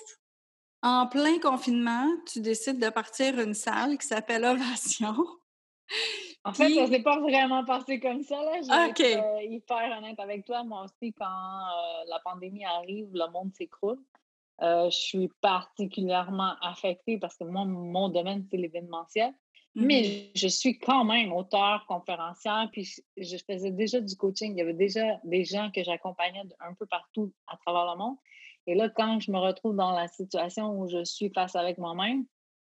en 0.82 1.08
plein 1.08 1.40
confinement, 1.40 2.08
tu 2.32 2.42
décides 2.42 2.80
de 2.80 2.90
partir 2.90 3.40
une 3.40 3.54
salle 3.54 3.98
qui 3.98 4.08
s'appelle 4.08 4.46
Ovation. 4.46 5.16
En 6.44 6.54
fait, 6.54 6.70
ça 6.76 6.88
s'est 6.88 7.02
pas 7.02 7.20
vraiment 7.20 7.66
passé 7.66 8.00
comme 8.00 8.22
ça. 8.22 8.36
Là. 8.36 8.62
Je 8.62 8.68
vais 8.68 9.10
être 9.10 9.24
euh, 9.24 9.44
hyper 9.44 9.98
honnête 9.98 10.20
avec 10.20 10.46
toi. 10.46 10.64
Moi 10.64 10.84
aussi, 10.84 11.12
quand 11.14 11.26
euh, 11.26 12.04
la 12.08 12.20
pandémie 12.24 12.66
arrive, 12.66 13.10
le 13.14 13.32
monde 13.32 13.52
s'écroule. 13.56 13.98
Euh, 14.62 14.90
je 14.90 14.98
suis 14.98 15.30
particulièrement 15.42 16.54
affectée 16.62 17.18
parce 17.18 17.36
que 17.36 17.44
moi, 17.44 17.66
mon 17.66 18.10
domaine, 18.10 18.46
c'est 18.50 18.58
l'événementiel. 18.58 19.34
Mais 19.78 20.04
mm-hmm. 20.04 20.32
je 20.36 20.48
suis 20.48 20.80
quand 20.80 21.04
même 21.04 21.34
auteur, 21.34 21.86
conférencière, 21.88 22.70
puis 22.72 22.90
je, 23.18 23.38
faisais 23.46 23.72
déjà 23.72 24.00
du 24.00 24.16
coaching. 24.16 24.54
Il 24.54 24.58
y 24.58 24.62
avait 24.62 24.74
déjà 24.74 25.20
des 25.26 25.44
gens 25.44 25.70
que 25.76 25.84
j'accompagnais 25.84 26.44
un 26.62 26.74
peu 26.76 26.86
partout 26.86 27.34
à 27.48 27.58
travers 27.58 27.92
le 27.94 27.98
monde. 27.98 28.16
Et 28.68 28.76
là, 28.76 28.90
quand 28.90 29.20
je 29.20 29.32
me 29.32 29.38
retrouve 29.38 29.76
dans 29.76 29.92
la 29.92 30.08
situation 30.08 30.80
où 30.80 30.88
je 30.88 31.04
suis 31.04 31.30
face 31.30 31.58
avec 31.58 31.78
moi-même, 31.78 32.26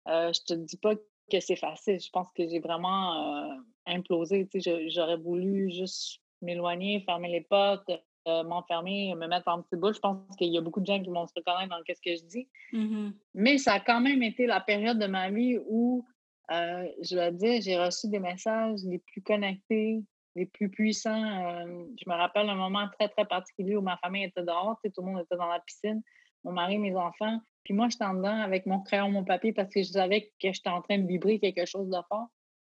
euh, 0.08 0.32
je 0.34 0.40
te 0.42 0.54
dis 0.54 0.76
pas 0.76 0.94
que 1.30 1.40
c'est 1.40 1.56
facile. 1.56 1.98
Je 1.98 2.10
pense 2.10 2.30
que 2.32 2.46
j'ai 2.46 2.60
vraiment 2.60 3.48
euh, 3.48 3.54
implosé. 3.86 4.46
J'aurais 4.88 5.16
voulu 5.16 5.70
juste 5.70 6.20
m'éloigner, 6.42 7.00
fermer 7.00 7.28
les 7.28 7.40
portes, 7.40 7.90
euh, 8.26 8.42
m'enfermer, 8.42 9.14
me 9.14 9.26
mettre 9.28 9.48
en 9.48 9.62
petit 9.62 9.76
bout. 9.76 9.92
Je 9.92 10.00
pense 10.00 10.36
qu'il 10.36 10.52
y 10.52 10.58
a 10.58 10.60
beaucoup 10.60 10.80
de 10.80 10.86
gens 10.86 11.00
qui 11.00 11.10
vont 11.10 11.26
se 11.26 11.34
reconnaître 11.36 11.70
dans 11.70 11.82
ce 11.86 12.00
que 12.00 12.16
je 12.16 12.24
dis. 12.24 12.48
Mm-hmm. 12.72 13.12
Mais 13.34 13.58
ça 13.58 13.74
a 13.74 13.80
quand 13.80 14.00
même 14.00 14.22
été 14.22 14.46
la 14.46 14.60
période 14.60 14.98
de 14.98 15.06
ma 15.06 15.30
vie 15.30 15.58
où 15.66 16.04
Euh, 16.50 16.88
je 17.02 17.14
dois 17.14 17.30
dire, 17.30 17.60
j'ai 17.60 17.76
reçu 17.76 18.08
des 18.08 18.20
messages 18.20 18.80
les 18.84 19.00
plus 19.00 19.20
connectés, 19.20 20.02
les 20.34 20.46
plus 20.46 20.70
puissants. 20.70 21.22
Euh, 21.22 21.84
je 22.00 22.08
me 22.08 22.16
rappelle 22.16 22.48
un 22.48 22.54
moment 22.54 22.88
très, 22.98 23.10
très 23.10 23.26
particulier 23.26 23.76
où 23.76 23.82
ma 23.82 23.98
famille 23.98 24.24
était 24.24 24.42
dehors, 24.42 24.78
tout 24.82 25.02
le 25.02 25.12
monde 25.12 25.20
était 25.20 25.36
dans 25.36 25.48
la 25.48 25.60
piscine, 25.60 26.00
mon 26.44 26.52
mari, 26.52 26.78
mes 26.78 26.96
enfants. 26.96 27.38
Puis 27.64 27.74
moi, 27.74 27.88
j'étais 27.90 28.06
en 28.06 28.14
dedans 28.14 28.40
avec 28.40 28.64
mon 28.64 28.80
crayon, 28.80 29.10
mon 29.10 29.24
papier, 29.24 29.52
parce 29.52 29.68
que 29.68 29.82
je 29.82 29.90
savais 29.90 30.32
que 30.40 30.50
j'étais 30.50 30.70
en 30.70 30.80
train 30.80 30.96
de 30.96 31.06
vibrer 31.06 31.38
quelque 31.38 31.66
chose 31.66 31.90
de 31.90 32.00
fort. 32.08 32.28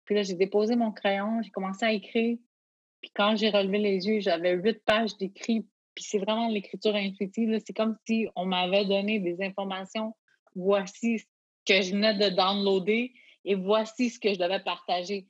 Puis 0.03 0.15
là, 0.15 0.23
j'ai 0.23 0.35
déposé 0.35 0.75
mon 0.75 0.91
crayon, 0.91 1.41
j'ai 1.41 1.51
commencé 1.51 1.85
à 1.85 1.93
écrire. 1.93 2.37
Puis 3.01 3.11
quand 3.15 3.35
j'ai 3.35 3.49
relevé 3.49 3.79
les 3.79 4.07
yeux, 4.07 4.19
j'avais 4.19 4.53
huit 4.53 4.83
pages 4.85 5.17
d'écrit. 5.17 5.65
Puis 5.95 6.03
c'est 6.03 6.19
vraiment 6.19 6.47
l'écriture 6.47 6.95
intuitive. 6.95 7.59
C'est 7.65 7.73
comme 7.73 7.97
si 8.05 8.27
on 8.35 8.45
m'avait 8.45 8.85
donné 8.85 9.19
des 9.19 9.41
informations. 9.43 10.13
Voici 10.55 11.19
ce 11.19 11.25
que 11.65 11.81
je 11.81 11.91
venais 11.91 12.13
de 12.13 12.29
downloader 12.29 13.11
et 13.45 13.55
voici 13.55 14.09
ce 14.09 14.19
que 14.19 14.33
je 14.33 14.39
devais 14.39 14.61
partager. 14.61 15.27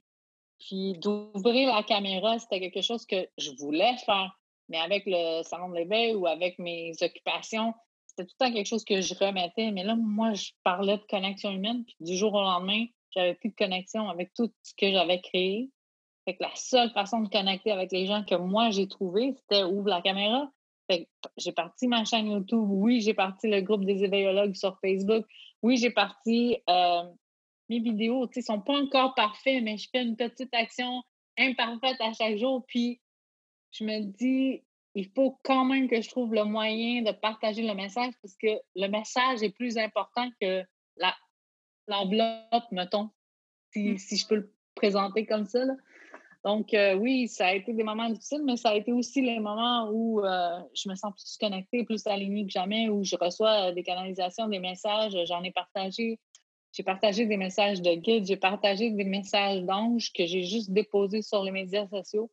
Puis 0.59 0.93
d'ouvrir 0.99 1.73
la 1.73 1.83
caméra, 1.83 2.37
c'était 2.37 2.59
quelque 2.59 2.81
chose 2.81 3.05
que 3.05 3.27
je 3.37 3.51
voulais 3.57 3.95
faire. 4.05 4.37
Mais 4.69 4.77
avec 4.77 5.03
le 5.05 5.41
salon 5.43 5.69
de 5.69 5.75
l'éveil 5.75 6.13
ou 6.13 6.27
avec 6.27 6.59
mes 6.59 6.93
occupations, 7.01 7.73
c'était 8.05 8.25
tout 8.25 8.35
le 8.39 8.45
temps 8.45 8.53
quelque 8.53 8.67
chose 8.67 8.83
que 8.83 9.01
je 9.01 9.13
remettais. 9.15 9.71
Mais 9.71 9.83
là, 9.83 9.95
moi, 9.95 10.33
je 10.33 10.51
parlais 10.63 10.97
de 10.97 11.03
connexion 11.09 11.51
humaine. 11.51 11.83
Puis 11.85 11.95
du 11.99 12.15
jour 12.15 12.33
au 12.33 12.41
lendemain, 12.41 12.85
j'avais 13.11 13.33
plus 13.35 13.49
de 13.49 13.55
connexion 13.55 14.07
avec 14.09 14.33
tout 14.33 14.51
ce 14.61 14.73
que 14.75 14.91
j'avais 14.91 15.19
créé. 15.21 15.69
Fait 16.25 16.35
que 16.35 16.43
la 16.43 16.55
seule 16.55 16.91
façon 16.91 17.21
de 17.21 17.29
connecter 17.29 17.71
avec 17.71 17.91
les 17.91 18.05
gens 18.05 18.23
que 18.23 18.35
moi 18.35 18.69
j'ai 18.69 18.87
trouvé, 18.87 19.33
c'était 19.37 19.63
ouvre 19.63 19.89
la 19.89 20.01
caméra. 20.01 20.51
Fait 20.89 21.07
j'ai 21.37 21.51
parti 21.51 21.87
ma 21.87 22.05
chaîne 22.05 22.29
YouTube. 22.29 22.67
Oui, 22.69 23.01
j'ai 23.01 23.13
parti 23.13 23.49
le 23.49 23.61
groupe 23.61 23.85
des 23.85 24.03
éveillologues 24.03 24.55
sur 24.55 24.77
Facebook. 24.79 25.25
Oui, 25.63 25.77
j'ai 25.77 25.91
parti 25.91 26.57
euh, 26.69 27.03
mes 27.69 27.79
vidéos. 27.79 28.27
Tu 28.27 28.35
sais, 28.35 28.41
sont 28.41 28.61
pas 28.61 28.77
encore 28.77 29.15
parfaits, 29.15 29.63
mais 29.63 29.77
je 29.77 29.89
fais 29.91 30.03
une 30.03 30.15
petite 30.15 30.53
action 30.53 31.01
imparfaite 31.37 31.99
à 31.99 32.13
chaque 32.13 32.37
jour. 32.37 32.63
Puis 32.67 33.01
je 33.71 33.83
me 33.83 34.01
dis, 34.01 34.63
il 34.95 35.09
faut 35.09 35.39
quand 35.43 35.65
même 35.65 35.89
que 35.89 36.01
je 36.01 36.09
trouve 36.09 36.33
le 36.33 36.43
moyen 36.43 37.01
de 37.01 37.11
partager 37.11 37.65
le 37.65 37.73
message 37.73 38.13
parce 38.21 38.35
que 38.35 38.59
le 38.75 38.87
message 38.87 39.41
est 39.41 39.55
plus 39.55 39.77
important 39.77 40.29
que 40.41 40.63
la, 40.97 41.15
l'enveloppe, 41.87 42.71
mettons, 42.71 43.09
si, 43.71 43.91
mmh. 43.91 43.97
si, 43.97 44.17
je 44.17 44.27
peux 44.27 44.35
le 44.35 44.53
présenter 44.75 45.25
comme 45.25 45.45
ça. 45.45 45.59
Donc, 46.43 46.73
euh, 46.73 46.95
oui, 46.95 47.27
ça 47.27 47.47
a 47.47 47.53
été 47.53 47.71
des 47.73 47.83
moments 47.83 48.09
difficiles, 48.09 48.41
mais 48.43 48.57
ça 48.57 48.69
a 48.69 48.75
été 48.75 48.91
aussi 48.91 49.21
les 49.21 49.39
moments 49.39 49.89
où 49.91 50.25
euh, 50.25 50.59
je 50.73 50.89
me 50.89 50.95
sens 50.95 51.13
plus 51.13 51.37
connectée, 51.39 51.83
plus 51.83 52.05
alignée 52.07 52.45
que 52.45 52.51
jamais, 52.51 52.89
où 52.89 53.03
je 53.03 53.15
reçois 53.15 53.69
euh, 53.69 53.71
des 53.73 53.83
canalisations, 53.83 54.47
des 54.47 54.59
messages. 54.59 55.15
J'en 55.25 55.43
ai 55.43 55.51
partagé. 55.51 56.19
J'ai 56.73 56.83
partagé 56.83 57.25
des 57.25 57.37
messages 57.37 57.81
de 57.81 57.93
guide, 57.95 58.25
j'ai 58.25 58.37
partagé 58.37 58.91
des 58.91 59.03
messages 59.03 59.61
d'anges 59.63 60.13
que 60.13 60.25
j'ai 60.25 60.43
juste 60.43 60.71
déposés 60.71 61.21
sur 61.21 61.43
les 61.43 61.51
médias 61.51 61.85
sociaux. 61.89 62.31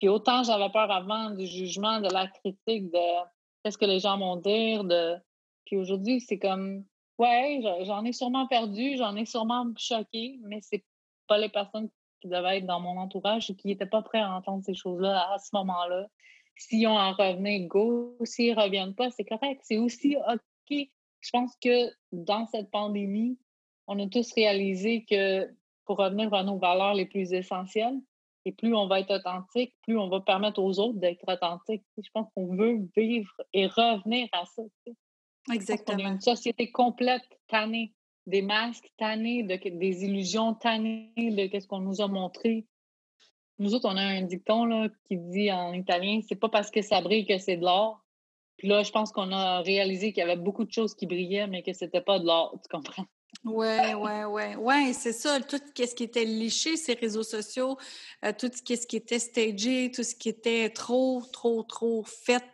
Puis 0.00 0.08
autant 0.08 0.42
j'avais 0.42 0.68
peur 0.70 0.90
avant 0.90 1.30
du 1.30 1.46
jugement, 1.46 2.00
de 2.00 2.12
la 2.12 2.26
critique, 2.26 2.90
de 2.90 3.24
qu'est-ce 3.62 3.78
que 3.78 3.84
les 3.84 4.00
gens 4.00 4.18
vont 4.18 4.34
dire. 4.34 4.82
De... 4.82 5.14
Puis 5.64 5.76
aujourd'hui, 5.76 6.20
c'est 6.20 6.40
comme 6.40 6.84
Ouais, 7.18 7.60
j'en 7.84 8.04
ai 8.04 8.12
sûrement 8.12 8.48
perdu, 8.48 8.96
j'en 8.96 9.14
ai 9.14 9.26
sûrement 9.26 9.66
choqué, 9.76 10.40
mais 10.42 10.58
c'est 10.60 10.84
pas 11.28 11.38
les 11.38 11.48
personnes 11.48 11.88
qui 11.88 12.01
devaient 12.28 12.58
être 12.58 12.66
dans 12.66 12.80
mon 12.80 12.98
entourage 12.98 13.50
et 13.50 13.54
qui 13.54 13.68
n'étaient 13.68 13.86
pas 13.86 14.02
prêts 14.02 14.20
à 14.20 14.34
entendre 14.34 14.64
ces 14.64 14.74
choses-là 14.74 15.32
à 15.32 15.38
ce 15.38 15.50
moment-là. 15.54 16.06
S'ils 16.56 16.86
ont 16.86 16.96
à 16.96 17.12
revenir, 17.12 17.66
go. 17.68 18.16
S'ils 18.24 18.54
ne 18.54 18.60
reviennent 18.60 18.94
pas, 18.94 19.10
c'est 19.10 19.24
correct. 19.24 19.60
C'est 19.64 19.78
aussi 19.78 20.16
OK. 20.16 20.88
Je 21.20 21.30
pense 21.30 21.54
que 21.62 21.90
dans 22.12 22.46
cette 22.46 22.70
pandémie, 22.70 23.38
on 23.86 23.98
a 23.98 24.06
tous 24.08 24.32
réalisé 24.34 25.04
que 25.08 25.48
pour 25.84 25.98
revenir 25.98 26.32
à 26.34 26.42
nos 26.44 26.58
valeurs 26.58 26.94
les 26.94 27.06
plus 27.06 27.32
essentielles, 27.32 27.98
et 28.44 28.52
plus 28.52 28.74
on 28.74 28.86
va 28.86 29.00
être 29.00 29.14
authentique, 29.14 29.74
plus 29.82 29.96
on 29.98 30.08
va 30.08 30.20
permettre 30.20 30.60
aux 30.60 30.78
autres 30.78 30.98
d'être 30.98 31.24
authentiques. 31.28 31.84
Je 31.96 32.08
pense 32.12 32.28
qu'on 32.34 32.54
veut 32.54 32.88
vivre 32.96 33.32
et 33.52 33.66
revenir 33.66 34.28
à 34.32 34.44
ça. 34.46 34.62
Exactement. 35.52 36.04
On 36.04 36.12
une 36.14 36.20
société 36.20 36.70
complète 36.70 37.22
tannée 37.48 37.94
des 38.26 38.42
masques, 38.42 38.90
tannée 38.96 39.42
de, 39.42 39.56
des 39.56 40.04
illusions, 40.04 40.54
tannée 40.54 41.12
de 41.16 41.60
ce 41.60 41.66
qu'on 41.66 41.80
nous 41.80 42.00
a 42.00 42.08
montré. 42.08 42.66
Nous 43.58 43.74
autres, 43.74 43.88
on 43.88 43.96
a 43.96 44.02
un 44.02 44.22
dicton 44.22 44.64
là, 44.64 44.88
qui 45.04 45.16
dit 45.16 45.52
en 45.52 45.72
italien 45.72 46.20
c'est 46.26 46.36
pas 46.36 46.48
parce 46.48 46.70
que 46.70 46.82
ça 46.82 47.00
brille 47.00 47.26
que 47.26 47.38
c'est 47.38 47.56
de 47.56 47.64
l'or. 47.64 48.04
Puis 48.56 48.68
là, 48.68 48.82
je 48.82 48.92
pense 48.92 49.12
qu'on 49.12 49.32
a 49.32 49.60
réalisé 49.60 50.12
qu'il 50.12 50.20
y 50.20 50.24
avait 50.24 50.36
beaucoup 50.36 50.64
de 50.64 50.72
choses 50.72 50.94
qui 50.94 51.06
brillaient, 51.06 51.46
mais 51.46 51.62
que 51.62 51.72
c'était 51.72 52.00
pas 52.00 52.18
de 52.18 52.26
l'or, 52.26 52.58
tu 52.62 52.68
comprends? 52.68 53.06
Oui, 53.44 53.66
oui, 53.96 54.24
oui. 54.28 54.42
Oui, 54.58 54.94
c'est 54.94 55.12
ça. 55.12 55.40
Tout 55.40 55.56
ce 55.56 55.94
qui 55.94 56.04
était 56.04 56.24
liché, 56.24 56.76
ces 56.76 56.94
réseaux 56.94 57.22
sociaux, 57.22 57.76
euh, 58.24 58.32
tout 58.38 58.50
ce 58.54 58.62
qui 58.62 58.96
était 58.96 59.18
stagé, 59.18 59.90
tout 59.90 60.04
ce 60.04 60.14
qui 60.14 60.28
était 60.28 60.70
trop, 60.70 61.22
trop, 61.32 61.62
trop 61.64 62.04
fait 62.04 62.44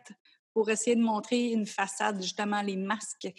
pour 0.59 0.69
essayer 0.69 0.97
de 0.97 1.01
montrer 1.01 1.51
une 1.51 1.65
façade, 1.65 2.21
justement, 2.21 2.61
les 2.61 2.75
masques. 2.75 3.33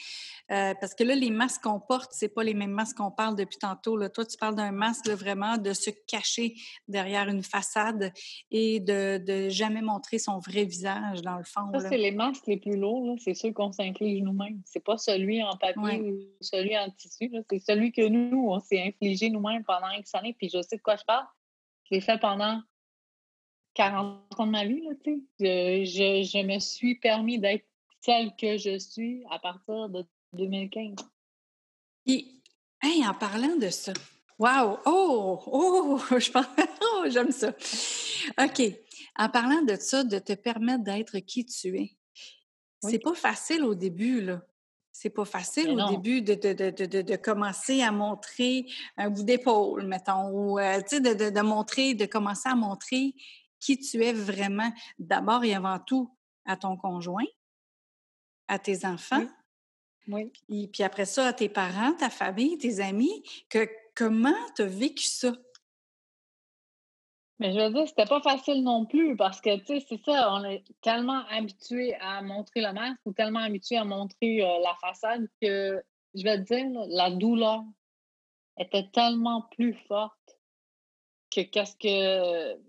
Euh, 0.50 0.72
parce 0.80 0.94
que 0.94 1.04
là, 1.04 1.14
les 1.14 1.28
masques 1.28 1.64
qu'on 1.64 1.78
porte, 1.78 2.12
c'est 2.14 2.30
pas 2.30 2.42
les 2.42 2.54
mêmes 2.54 2.70
masques 2.70 2.96
qu'on 2.96 3.10
parle 3.10 3.36
depuis 3.36 3.58
tantôt. 3.58 3.94
Là. 3.94 4.08
Toi, 4.08 4.24
tu 4.24 4.38
parles 4.38 4.54
d'un 4.54 4.72
masque 4.72 5.06
vraiment 5.10 5.58
de 5.58 5.74
se 5.74 5.90
cacher 6.06 6.54
derrière 6.88 7.28
une 7.28 7.42
façade 7.42 8.10
et 8.50 8.80
de, 8.80 9.18
de 9.18 9.50
jamais 9.50 9.82
montrer 9.82 10.18
son 10.18 10.38
vrai 10.38 10.64
visage, 10.64 11.20
dans 11.20 11.36
le 11.36 11.44
fond. 11.44 11.70
Ça, 11.74 11.90
c'est 11.90 11.98
les 11.98 12.10
masques 12.10 12.46
les 12.46 12.56
plus 12.56 12.78
lourds. 12.78 13.18
C'est 13.22 13.34
ceux 13.34 13.52
qu'on 13.52 13.70
s'inflige 13.70 14.22
nous-mêmes. 14.22 14.62
C'est 14.64 14.82
pas 14.82 14.96
celui 14.96 15.42
en 15.42 15.58
papier 15.58 16.00
ou 16.00 16.20
celui 16.40 16.78
en 16.78 16.88
tissu. 16.88 17.30
C'est 17.50 17.58
celui 17.58 17.92
que 17.92 18.08
nous, 18.08 18.46
on 18.48 18.60
s'est 18.60 18.82
infligé 18.82 19.28
nous-mêmes 19.28 19.64
pendant 19.64 19.90
X 19.90 20.14
années. 20.14 20.34
Puis 20.38 20.48
je 20.48 20.62
sais 20.62 20.78
de 20.78 20.82
quoi 20.82 20.96
je 20.96 21.04
parle. 21.04 21.26
Je 21.84 21.96
l'ai 21.96 22.00
fait 22.00 22.18
pendant 22.18 22.62
40 23.80 24.38
ans 24.38 24.46
de 24.46 24.50
ma 24.50 24.66
vie, 24.66 24.82
là, 24.82 24.90
tu 25.02 25.26
sais. 25.38 25.86
Je, 25.86 26.22
je, 26.22 26.46
me 26.46 26.58
suis 26.58 26.96
permis 26.96 27.38
d'être 27.38 27.64
celle 28.02 28.36
que 28.36 28.58
je 28.58 28.78
suis 28.78 29.24
à 29.30 29.38
partir 29.38 29.88
de 29.88 30.04
2015. 30.34 30.96
Et, 32.04 32.26
hey, 32.82 33.06
en 33.06 33.14
parlant 33.14 33.56
de 33.56 33.70
ça, 33.70 33.94
wow! 34.38 34.76
Oh! 34.84 35.40
Oh! 35.46 36.00
Je 36.18 36.30
pense, 36.30 36.44
oh, 36.82 37.04
j'aime 37.08 37.32
ça. 37.32 37.54
OK. 38.38 38.60
En 39.16 39.30
parlant 39.30 39.62
de 39.62 39.76
ça, 39.76 40.04
de 40.04 40.18
te 40.18 40.34
permettre 40.34 40.84
d'être 40.84 41.18
qui 41.20 41.46
tu 41.46 41.78
es, 41.78 41.96
c'est 42.82 42.98
pas 42.98 43.14
facile 43.14 43.64
au 43.64 43.74
début, 43.74 44.20
là. 44.20 44.42
C'est 44.92 45.08
pas 45.08 45.24
facile 45.24 45.70
au 45.70 45.88
début 45.88 46.20
de, 46.20 46.34
de, 46.34 46.52
de, 46.52 47.00
de, 47.00 47.16
commencer 47.16 47.80
à 47.80 47.90
montrer 47.92 48.66
un 48.98 49.08
bout 49.08 49.22
d'épaule, 49.22 49.86
mettons, 49.86 50.28
ou 50.28 50.58
euh, 50.58 50.80
de, 50.80 51.40
montrer, 51.40 51.94
de 51.94 52.04
commencer 52.04 52.50
à 52.50 52.54
montrer 52.54 53.14
qui 53.60 53.78
tu 53.78 54.02
es 54.02 54.12
vraiment, 54.12 54.72
d'abord 54.98 55.44
et 55.44 55.54
avant 55.54 55.78
tout, 55.78 56.16
à 56.46 56.56
ton 56.56 56.76
conjoint, 56.76 57.26
à 58.48 58.58
tes 58.58 58.84
enfants. 58.84 59.26
Oui. 60.08 60.32
Et 60.48 60.66
puis 60.68 60.82
après 60.82 61.04
ça, 61.04 61.28
à 61.28 61.32
tes 61.32 61.48
parents, 61.48 61.92
ta 61.92 62.10
famille, 62.10 62.58
tes 62.58 62.80
amis. 62.80 63.22
Que, 63.48 63.68
comment 63.94 64.34
tu 64.56 64.62
as 64.62 64.66
vécu 64.66 65.04
ça? 65.04 65.32
Mais 67.38 67.54
je 67.54 67.58
veux 67.58 67.72
dire, 67.72 67.88
c'était 67.88 68.04
pas 68.04 68.20
facile 68.20 68.62
non 68.62 68.84
plus 68.84 69.16
parce 69.16 69.40
que, 69.40 69.56
tu 69.60 69.66
sais, 69.66 69.86
c'est 69.88 70.04
ça, 70.04 70.30
on 70.34 70.44
est 70.44 70.62
tellement 70.82 71.24
habitué 71.30 71.94
à 71.94 72.20
montrer 72.20 72.60
le 72.60 72.72
masque 72.72 73.00
ou 73.06 73.12
tellement 73.14 73.40
habitué 73.40 73.78
à 73.78 73.84
montrer 73.84 74.42
euh, 74.42 74.58
la 74.62 74.74
façade 74.80 75.26
que, 75.40 75.82
je 76.14 76.22
vais 76.22 76.44
te 76.44 76.54
dire, 76.54 76.66
la 76.88 77.10
douleur 77.10 77.62
était 78.58 78.90
tellement 78.92 79.42
plus 79.52 79.74
forte 79.88 80.38
que 81.34 81.40
qu'est-ce 81.40 81.76
que 81.76 82.60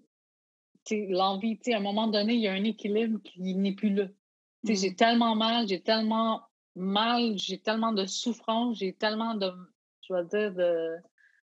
l'envie, 0.90 1.60
à 1.72 1.78
un 1.78 1.82
moment 1.82 2.08
donné, 2.08 2.34
il 2.34 2.42
y 2.42 2.48
a 2.48 2.54
un 2.54 2.64
équilibre 2.64 3.20
qui 3.24 3.56
n'est 3.56 3.74
plus 3.74 3.94
là. 3.94 4.08
J'ai 4.64 4.92
mmh. 4.92 4.96
tellement 4.96 5.36
mal, 5.36 5.68
j'ai 5.68 5.82
tellement 5.82 6.42
mal, 6.76 7.38
j'ai 7.38 7.60
tellement 7.60 7.94
de 7.94 8.06
souffrance, 8.06 8.78
j'ai 8.78 8.94
tellement 8.94 9.36
de, 9.36 9.52
je 10.08 10.14
vais 10.14 10.26
dire, 10.26 10.54
de 10.54 10.96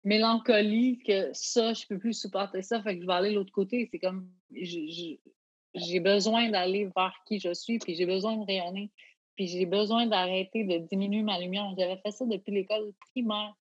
mélancolie 0.05 0.99
que 0.99 1.31
ça, 1.33 1.73
je 1.73 1.87
peux 1.87 1.99
plus 1.99 2.15
supporter 2.15 2.63
ça, 2.63 2.83
fait 2.83 2.97
que 2.97 3.03
je 3.03 3.07
vais 3.07 3.13
aller 3.13 3.31
de 3.31 3.37
l'autre 3.37 3.53
côté. 3.53 3.89
C'est 3.91 3.99
comme, 3.99 4.31
j'ai 4.53 6.01
besoin 6.01 6.51
d'aller 6.51 6.89
vers 6.97 7.15
qui 7.27 7.39
je 7.41 7.53
suis, 7.55 7.79
puis 7.79 7.95
j'ai 7.95 8.07
besoin 8.07 8.37
de 8.37 8.45
rayonner, 8.45 8.91
puis 9.37 9.47
j'ai 9.47 9.67
besoin 9.67 10.07
d'arrêter 10.07 10.65
de 10.65 10.79
diminuer 10.79 11.23
ma 11.23 11.39
lumière. 11.39 11.73
J'avais 11.79 11.97
fait 11.99 12.13
ça 12.13 12.25
depuis 12.25 12.53
l'école 12.53 12.93
primaire. 13.11 13.55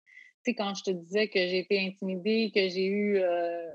Tu 0.44 0.52
sais, 0.52 0.54
quand 0.54 0.74
je 0.74 0.84
te 0.84 0.90
disais 0.90 1.28
que 1.28 1.38
j'ai 1.38 1.58
été 1.58 1.84
intimidée, 1.84 2.52
que 2.54 2.68
j'ai 2.68 2.86
eu 2.86 3.18
euh, 3.18 3.68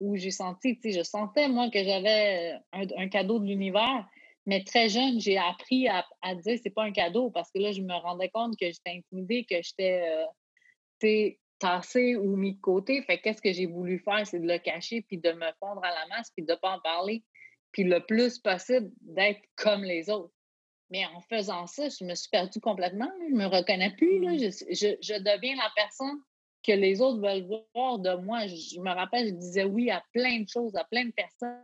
où 0.00 0.16
j'ai 0.16 0.30
senti, 0.30 0.76
tu 0.76 0.90
sais, 0.90 0.98
je 0.98 1.02
sentais, 1.02 1.48
moi, 1.48 1.70
que 1.70 1.82
j'avais 1.82 2.54
un, 2.72 3.08
cadeau 3.08 3.38
de 3.38 3.46
l'univers. 3.46 4.06
Mais 4.46 4.62
très 4.62 4.88
jeune, 4.90 5.20
j'ai 5.20 5.38
appris 5.38 5.88
à, 5.88 6.04
à 6.20 6.34
dire 6.34 6.58
c'est 6.62 6.70
pas 6.70 6.84
un 6.84 6.92
cadeau 6.92 7.30
parce 7.30 7.50
que 7.50 7.58
là, 7.58 7.72
je 7.72 7.80
me 7.80 7.94
rendais 7.94 8.28
compte 8.28 8.58
que 8.58 8.66
j'étais 8.66 8.90
intimidée, 8.98 9.46
que 9.48 9.56
j'étais 9.62 10.02
euh, 10.06 11.30
tassée 11.58 12.16
ou 12.16 12.36
mis 12.36 12.54
de 12.54 12.60
côté. 12.60 13.02
Fait 13.02 13.18
qu'est-ce 13.18 13.40
que 13.40 13.52
j'ai 13.52 13.66
voulu 13.66 13.98
faire, 13.98 14.26
c'est 14.26 14.40
de 14.40 14.46
le 14.46 14.58
cacher, 14.58 15.02
puis 15.02 15.18
de 15.18 15.32
me 15.32 15.46
fondre 15.60 15.82
à 15.84 15.90
la 15.90 16.06
masse, 16.08 16.30
puis 16.36 16.44
de 16.44 16.52
ne 16.52 16.56
pas 16.56 16.76
en 16.76 16.80
parler. 16.80 17.22
Puis 17.72 17.84
le 17.84 18.00
plus 18.00 18.38
possible, 18.38 18.90
d'être 19.00 19.40
comme 19.56 19.82
les 19.82 20.10
autres. 20.10 20.32
Mais 20.90 21.04
en 21.06 21.20
faisant 21.22 21.66
ça, 21.66 21.88
je 21.88 22.04
me 22.04 22.14
suis 22.14 22.28
perdue 22.30 22.60
complètement. 22.60 23.10
Je 23.28 23.34
me 23.34 23.46
reconnais 23.46 23.94
plus. 23.96 24.20
Là. 24.20 24.32
Mmh. 24.32 24.38
Je, 24.38 24.74
je, 24.74 24.96
je, 25.00 25.18
deviens 25.18 25.56
la 25.56 25.70
personne 25.74 26.20
que 26.64 26.72
les 26.72 27.00
autres 27.00 27.20
veulent 27.20 27.46
voir 27.74 27.98
de 27.98 28.14
moi. 28.14 28.46
Je, 28.46 28.80
me 28.80 28.90
rappelle, 28.90 29.28
je 29.28 29.34
disais 29.34 29.64
oui 29.64 29.90
à 29.90 30.02
plein 30.12 30.40
de 30.40 30.48
choses, 30.48 30.74
à 30.74 30.84
plein 30.84 31.04
de 31.04 31.12
personnes. 31.12 31.60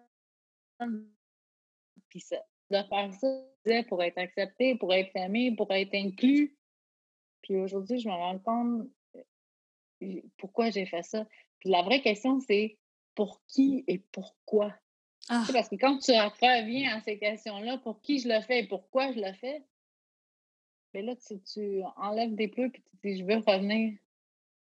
Puis 2.09 2.21
ça, 2.21 2.37
de 2.71 2.83
faire 2.83 3.12
ça, 3.14 3.83
pour 3.88 4.02
être 4.02 4.19
accepté, 4.19 4.75
pour 4.76 4.92
être 4.92 5.14
aimé, 5.16 5.54
pour 5.57 5.71
être 5.73 5.95
inclus. 5.95 6.57
Puis 7.42 7.57
aujourd'hui, 7.57 7.99
je 7.99 8.09
me 8.09 8.14
rends 8.14 8.38
compte 8.38 8.88
euh, 10.02 10.21
pourquoi 10.37 10.71
j'ai 10.71 10.87
fait 10.87 11.02
ça. 11.02 11.26
Puis 11.59 11.71
la 11.71 11.83
vraie 11.83 12.02
question, 12.02 12.40
c'est 12.40 12.78
pour 13.14 13.42
qui 13.47 13.85
et 13.87 13.99
pourquoi? 13.99 14.75
Ah. 15.28 15.45
Parce 15.52 15.69
que 15.69 15.76
quand 15.76 15.99
tu 15.99 16.12
reviens 16.12 16.97
à 16.97 17.00
ces 17.00 17.19
questions-là, 17.19 17.78
pour 17.78 18.00
qui 18.00 18.19
je 18.19 18.28
le 18.28 18.40
fais 18.42 18.61
et 18.61 18.66
pourquoi 18.66 19.12
je 19.12 19.21
le 19.21 19.33
fais, 19.35 19.62
mais 20.92 21.02
là, 21.02 21.14
tu, 21.16 21.83
enlèves 21.97 22.35
des 22.35 22.49
pleurs 22.49 22.71
et 22.75 22.80
tu 22.80 22.97
dis, 23.04 23.19
je 23.19 23.25
veux 23.25 23.37
revenir 23.37 23.97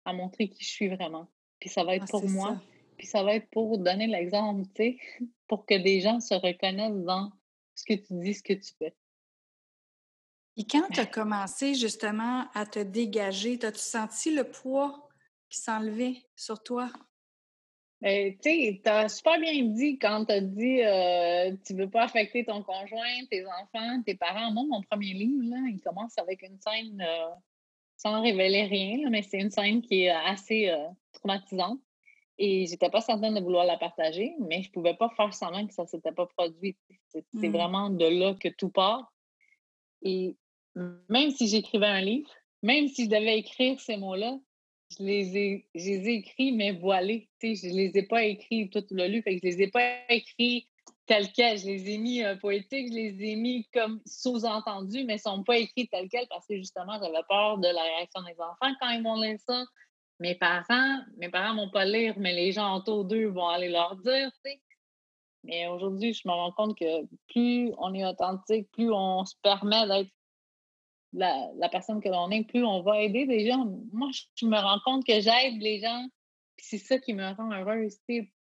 à 0.06 0.12
montrer 0.12 0.48
qui 0.48 0.64
je 0.64 0.70
suis 0.70 0.88
vraiment. 0.88 1.28
Puis 1.60 1.68
ça 1.68 1.84
va 1.84 1.96
être 1.96 2.04
ah, 2.08 2.10
pour 2.10 2.28
moi. 2.28 2.60
Puis 2.96 3.06
ça 3.06 3.22
va 3.22 3.34
être 3.34 3.50
pour 3.50 3.78
donner 3.78 4.06
l'exemple, 4.06 4.62
tu 4.75 4.82
sais, 4.82 4.98
pour 5.48 5.66
que 5.66 5.75
des 5.75 6.00
gens 6.00 6.20
se 6.20 6.34
reconnaissent 6.34 7.04
dans 7.04 7.30
ce 7.75 7.84
que 7.84 7.94
tu 7.94 8.14
dis, 8.14 8.34
ce 8.34 8.42
que 8.42 8.54
tu 8.54 8.72
fais. 8.78 8.94
Et 10.56 10.64
quand 10.64 10.88
tu 10.90 11.00
as 11.00 11.06
commencé 11.06 11.75
justement 11.75 12.46
à 12.54 12.64
te 12.64 12.78
dégager, 12.78 13.58
as-tu 13.62 13.78
senti 13.78 14.34
le 14.34 14.44
poids 14.44 15.06
qui 15.50 15.58
s'enlevait 15.58 16.16
sur 16.34 16.62
toi? 16.62 16.90
Ben, 18.00 18.34
tu 18.38 18.50
sais, 18.50 18.80
tu 18.82 18.90
as 18.90 19.08
super 19.08 19.38
bien 19.38 19.64
dit 19.64 19.98
quand 19.98 20.26
tu 20.26 20.32
as 20.32 20.40
dit 20.40 20.82
euh, 20.82 21.54
tu 21.66 21.75
veux 21.75 21.90
pas 21.90 22.04
affecter 22.04 22.44
ton 22.44 22.62
conjoint, 22.62 23.25
tes 23.30 23.44
enfants, 23.46 24.02
tes 24.04 24.14
parents. 24.14 24.50
Moi, 24.52 24.64
mon 24.68 24.82
premier 24.82 25.12
livre, 25.12 25.44
là, 25.50 25.56
il 25.68 25.80
commence 25.80 26.16
avec 26.18 26.42
une 26.42 26.58
scène 26.60 27.02
euh, 27.06 27.30
sans 28.06 28.22
révéler 28.22 28.62
rien, 28.62 29.10
mais 29.10 29.22
c'est 29.22 29.40
une 29.40 29.50
scène 29.50 29.82
qui 29.82 30.04
est 30.04 30.10
assez 30.10 30.68
euh, 30.68 30.86
traumatisante. 31.12 31.80
Et 32.38 32.66
j'étais 32.66 32.88
pas 32.88 33.00
certaine 33.00 33.34
de 33.34 33.40
vouloir 33.40 33.64
la 33.64 33.78
partager, 33.78 34.34
mais 34.38 34.62
je 34.62 34.70
pouvais 34.70 34.94
pas 34.94 35.08
faire 35.16 35.34
semblant 35.34 35.66
que 35.66 35.75
ça 35.75 35.86
s'était 35.86 36.12
pas 36.12 36.26
produit. 36.26 36.76
C'est 37.08 37.25
mmh. 37.32 37.50
vraiment 37.50 37.90
de 37.90 38.06
là 38.06 38.34
que 38.38 38.48
tout 38.48 38.68
part. 38.68 39.12
Et 40.02 40.36
même 41.08 41.30
si 41.30 41.48
j'écrivais 41.48 41.86
un 41.86 42.02
livre, 42.02 42.30
même 42.62 42.86
si 42.86 43.06
je 43.06 43.10
devais 43.10 43.38
écrire 43.38 43.80
ces 43.80 43.96
mots-là, 43.96 44.38
je 44.96 45.02
les 45.02 45.36
ai, 45.36 45.66
je 45.75 45.86
les 45.86 46.08
ai 46.08 46.14
écrits, 46.14 46.52
mais 46.52 46.72
voilés. 46.72 47.28
Je 47.42 47.48
ne 47.48 47.76
les 47.76 47.98
ai 47.98 48.02
pas 48.04 48.22
écrits 48.22 48.70
tout 48.70 48.84
le 48.90 49.08
lu, 49.08 49.22
fait 49.22 49.40
que 49.40 49.40
je 49.42 49.56
les 49.56 49.62
ai 49.62 49.68
pas 49.68 49.96
écrits 50.10 50.68
tels 51.06 51.32
quels. 51.32 51.58
Je 51.58 51.66
les 51.66 51.90
ai 51.90 51.98
mis 51.98 52.22
euh, 52.22 52.36
poétiques, 52.36 52.88
je 52.88 52.94
les 52.94 53.25
ai 53.25 53.36
mis 53.36 53.66
comme 53.72 54.00
sous-entendus, 54.06 55.04
mais 55.04 55.14
ils 55.14 55.28
ne 55.28 55.36
sont 55.36 55.42
pas 55.44 55.58
écrits 55.58 55.88
tels 55.88 56.08
quels 56.08 56.28
parce 56.28 56.46
que 56.46 56.56
justement, 56.56 56.98
j'avais 57.00 57.22
peur 57.28 57.58
de 57.58 57.68
la 57.68 57.82
réaction 57.82 58.22
des 58.22 58.40
enfants 58.40 58.75
quand 58.80 58.90
ils 58.90 59.02
vont 59.02 59.20
lire 59.20 59.38
ça. 59.46 59.64
Mes 60.18 60.34
parents, 60.34 61.00
mes 61.18 61.28
parents 61.28 61.54
vont 61.54 61.70
pas 61.70 61.84
lire, 61.84 62.14
mais 62.18 62.32
les 62.32 62.52
gens 62.52 62.76
autour 62.76 63.04
d'eux 63.04 63.26
vont 63.26 63.48
aller 63.48 63.68
leur 63.68 63.96
dire, 63.96 64.30
Mais 65.44 65.68
aujourd'hui, 65.68 66.14
je 66.14 66.26
me 66.26 66.32
rends 66.32 66.52
compte 66.52 66.76
que 66.76 67.04
plus 67.28 67.72
on 67.78 67.94
est 67.94 68.04
authentique, 68.04 68.70
plus 68.72 68.90
on 68.90 69.25
se 69.25 69.34
permet 69.42 69.86
d'être 69.86 70.10
la, 71.12 71.68
personne 71.70 72.00
que 72.00 72.08
l'on 72.08 72.30
est, 72.30 72.44
plus 72.44 72.64
on 72.64 72.82
va 72.82 73.00
aider 73.00 73.26
des 73.26 73.46
gens. 73.46 73.66
Moi, 73.92 74.10
je 74.34 74.46
me 74.46 74.56
rends 74.56 74.80
compte 74.84 75.04
que 75.04 75.20
j'aide 75.20 75.60
les 75.60 75.80
gens, 75.80 76.06
c'est 76.58 76.78
ça 76.78 76.98
qui 76.98 77.12
me 77.12 77.34
rend 77.34 77.52
heureuse. 77.52 77.98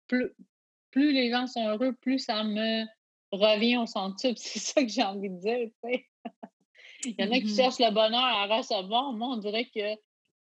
Plus, 0.06 0.33
plus 0.95 1.13
les 1.13 1.29
gens 1.29 1.49
sont 1.49 1.67
heureux, 1.67 1.93
plus 1.93 2.21
ça 2.21 2.45
me 2.45 2.85
revient 3.33 3.79
au 3.79 3.87
centre. 3.87 4.17
C'est 4.37 4.37
ça 4.37 4.81
que 4.81 4.89
j'ai 4.89 5.03
envie 5.03 5.29
de 5.29 5.41
dire. 5.41 5.69
Il 7.05 7.17
y 7.19 7.25
en 7.25 7.33
a 7.33 7.41
qui 7.41 7.47
mm-hmm. 7.47 7.57
cherchent 7.57 7.81
le 7.81 7.91
bonheur 7.93 8.23
à 8.23 8.47
recevoir. 8.47 9.13
Moi, 9.13 9.29
on 9.29 9.37
dirait 9.39 9.69
que 9.75 10.01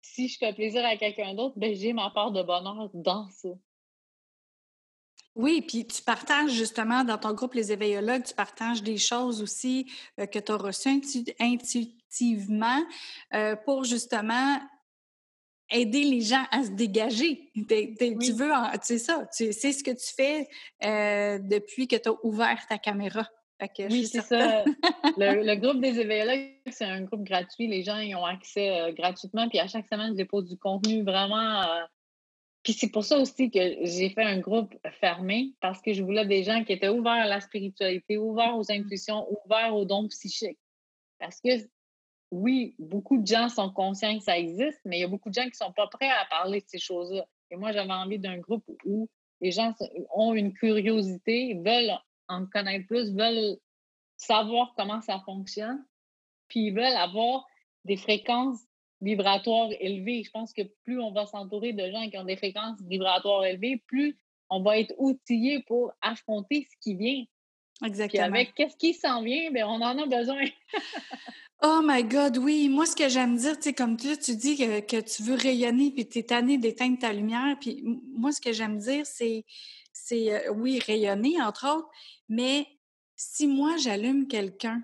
si 0.01 0.29
je 0.29 0.37
fais 0.37 0.53
plaisir 0.53 0.85
à 0.85 0.95
quelqu'un 0.95 1.33
d'autre, 1.33 1.55
ben, 1.57 1.75
j'ai 1.75 1.91
ma 1.91 2.09
part 2.09 2.31
de 2.31 2.41
bonheur 2.41 2.89
dans 2.93 3.27
ça. 3.29 3.49
Oui, 5.35 5.61
puis 5.61 5.85
tu 5.85 6.01
partages 6.01 6.51
justement 6.51 7.03
dans 7.03 7.17
ton 7.17 7.33
groupe 7.33 7.53
Les 7.53 7.73
éveillologues, 7.73 8.23
tu 8.23 8.33
partages 8.33 8.81
des 8.81 8.97
choses 8.97 9.41
aussi 9.41 9.91
euh, 10.19 10.25
que 10.25 10.39
tu 10.39 10.51
as 10.53 10.57
reçues 10.57 11.01
intuitivement 11.39 12.81
euh, 13.33 13.57
pour 13.57 13.83
justement 13.83 14.57
aider 15.71 16.03
les 16.03 16.21
gens 16.21 16.43
à 16.51 16.63
se 16.63 16.71
dégager. 16.71 17.51
Tu 17.53 18.31
veux, 18.33 18.51
tu 18.73 18.79
sais 18.83 18.97
ça, 18.97 19.27
tu 19.35 19.51
sais 19.53 19.71
ce 19.71 19.83
que 19.83 19.91
tu 19.91 20.13
fais 20.15 20.47
euh, 20.83 21.39
depuis 21.39 21.87
que 21.87 21.95
tu 21.95 22.09
as 22.09 22.13
ouvert 22.23 22.59
ta 22.67 22.77
caméra. 22.77 23.27
oui, 23.79 24.05
c'est 24.07 24.21
ça. 24.21 24.63
le, 25.17 25.55
groupe 25.55 25.81
des 25.81 25.99
éveillologues, 25.99 26.55
c'est 26.71 26.85
un 26.85 27.01
groupe 27.01 27.23
gratuit. 27.23 27.67
Les 27.67 27.83
gens 27.83 27.99
y 27.99 28.15
ont 28.15 28.25
accès 28.25 28.93
gratuitement. 28.97 29.49
Puis 29.49 29.59
à 29.59 29.67
chaque 29.67 29.87
semaine, 29.87 30.11
je 30.11 30.17
dépose 30.17 30.45
du 30.45 30.57
contenu 30.57 31.03
vraiment 31.03 31.63
puis 32.63 32.73
c'est 32.73 32.89
pour 32.89 33.03
ça 33.03 33.17
aussi 33.17 33.49
que 33.49 33.59
j'ai 33.83 34.09
fait 34.09 34.23
un 34.23 34.39
groupe 34.39 34.75
fermé, 34.99 35.53
parce 35.61 35.81
que 35.81 35.93
je 35.93 36.03
voulais 36.03 36.25
des 36.25 36.43
gens 36.43 36.63
qui 36.63 36.73
étaient 36.73 36.89
ouverts 36.89 37.13
à 37.13 37.27
la 37.27 37.39
spiritualité, 37.39 38.17
ouverts 38.17 38.57
aux 38.57 38.63
mmh. 38.63 38.81
intuitions, 38.81 39.27
ouverts 39.45 39.75
aux 39.75 39.85
dons 39.85 40.07
psychiques. 40.09 40.59
Parce 41.19 41.39
que 41.41 41.49
oui, 42.31 42.75
beaucoup 42.77 43.17
de 43.17 43.25
gens 43.25 43.49
sont 43.49 43.71
conscients 43.71 44.17
que 44.17 44.23
ça 44.23 44.37
existe, 44.37 44.79
mais 44.85 44.97
il 44.97 45.01
y 45.01 45.03
a 45.03 45.07
beaucoup 45.07 45.29
de 45.29 45.33
gens 45.33 45.43
qui 45.43 45.49
ne 45.61 45.65
sont 45.65 45.73
pas 45.73 45.87
prêts 45.87 46.09
à 46.09 46.25
parler 46.29 46.61
de 46.61 46.65
ces 46.67 46.79
choses-là. 46.79 47.25
Et 47.51 47.55
moi, 47.55 47.71
j'avais 47.71 47.91
envie 47.91 48.19
d'un 48.19 48.37
groupe 48.37 48.63
où 48.85 49.09
les 49.41 49.51
gens 49.51 49.73
ont 50.13 50.33
une 50.33 50.53
curiosité, 50.53 51.55
veulent 51.55 51.97
en 52.27 52.45
connaître 52.45 52.85
plus, 52.87 53.11
veulent 53.13 53.57
savoir 54.17 54.73
comment 54.77 55.01
ça 55.01 55.19
fonctionne, 55.25 55.83
puis 56.47 56.67
ils 56.67 56.73
veulent 56.73 56.85
avoir 56.85 57.47
des 57.85 57.97
fréquences 57.97 58.59
vibratoires 59.01 59.69
élevées. 59.79 60.23
Je 60.23 60.31
pense 60.31 60.53
que 60.53 60.61
plus 60.83 60.99
on 60.99 61.11
va 61.11 61.25
s'entourer 61.25 61.73
de 61.73 61.89
gens 61.89 62.09
qui 62.09 62.17
ont 62.17 62.25
des 62.25 62.35
fréquences 62.35 62.79
vibratoires 62.81 63.45
élevées, 63.45 63.81
plus 63.87 64.17
on 64.49 64.61
va 64.61 64.77
être 64.77 64.93
outillé 64.97 65.63
pour 65.63 65.93
affronter 66.01 66.67
ce 66.69 66.75
qui 66.81 66.95
vient. 66.95 67.23
Exactement. 67.83 68.23
Puis 68.23 68.35
avec 68.35 68.53
qu'est-ce 68.55 68.75
qui 68.75 68.93
s'en 68.93 69.23
vient, 69.23 69.51
bien, 69.51 69.67
on 69.67 69.81
en 69.81 69.97
a 69.97 70.05
besoin. 70.05 70.43
oh 71.61 71.81
my 71.83 72.03
God, 72.03 72.37
oui. 72.37 72.69
Moi, 72.69 72.85
ce 72.85 72.95
que 72.95 73.09
j'aime 73.09 73.37
dire, 73.37 73.57
tu 73.57 73.63
sais, 73.63 73.73
comme 73.73 73.97
tu, 73.97 74.17
tu 74.17 74.35
dis 74.35 74.57
que, 74.57 75.01
tu 75.01 75.23
veux 75.23 75.35
rayonner, 75.35 75.91
puis 75.91 76.07
tu 76.07 76.19
es 76.19 76.23
tanné 76.23 76.57
d'éteindre 76.57 76.99
ta 76.99 77.13
lumière. 77.13 77.57
Puis 77.59 77.83
moi, 78.15 78.31
ce 78.31 78.41
que 78.41 78.53
j'aime 78.53 78.77
dire, 78.77 79.05
c'est, 79.05 79.45
c'est 79.93 80.33
euh, 80.33 80.53
oui, 80.53 80.79
rayonner, 80.79 81.41
entre 81.41 81.67
autres, 81.77 81.89
mais 82.27 82.67
si 83.15 83.47
moi, 83.47 83.77
j'allume 83.77 84.27
quelqu'un 84.27 84.83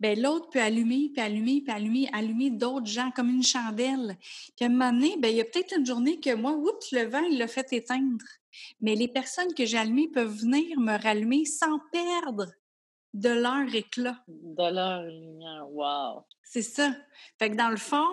ben 0.00 0.20
l'autre 0.20 0.50
peut 0.50 0.60
allumer, 0.60 1.10
puis 1.12 1.22
allumer, 1.22 1.62
puis 1.62 1.74
allumer, 1.74 2.08
allumer 2.12 2.50
d'autres 2.50 2.86
gens 2.86 3.10
comme 3.12 3.30
une 3.30 3.42
chandelle. 3.42 4.18
Puis 4.54 4.64
à 4.64 4.66
un 4.66 4.68
moment 4.68 4.92
donné, 4.92 5.16
ben, 5.18 5.28
il 5.28 5.36
y 5.36 5.40
a 5.40 5.44
peut-être 5.44 5.74
une 5.76 5.86
journée 5.86 6.20
que 6.20 6.34
moi, 6.34 6.52
oups, 6.52 6.92
le 6.92 7.04
vent, 7.04 7.22
il 7.30 7.38
l'a 7.38 7.48
fait 7.48 7.72
éteindre. 7.72 8.24
Mais 8.80 8.94
les 8.94 9.08
personnes 9.08 9.54
que 9.54 9.64
j'ai 9.64 9.78
allumées 9.78 10.08
peuvent 10.08 10.36
venir 10.36 10.78
me 10.78 11.00
rallumer 11.02 11.44
sans 11.44 11.78
perdre 11.92 12.52
de 13.16 13.30
leur 13.30 13.74
éclat. 13.74 14.22
De 14.28 14.74
leur 14.74 15.02
lumière, 15.02 15.66
wow! 15.70 16.24
C'est 16.42 16.62
ça. 16.62 16.94
Fait 17.38 17.50
que 17.50 17.56
dans 17.56 17.70
le 17.70 17.76
fond, 17.76 18.06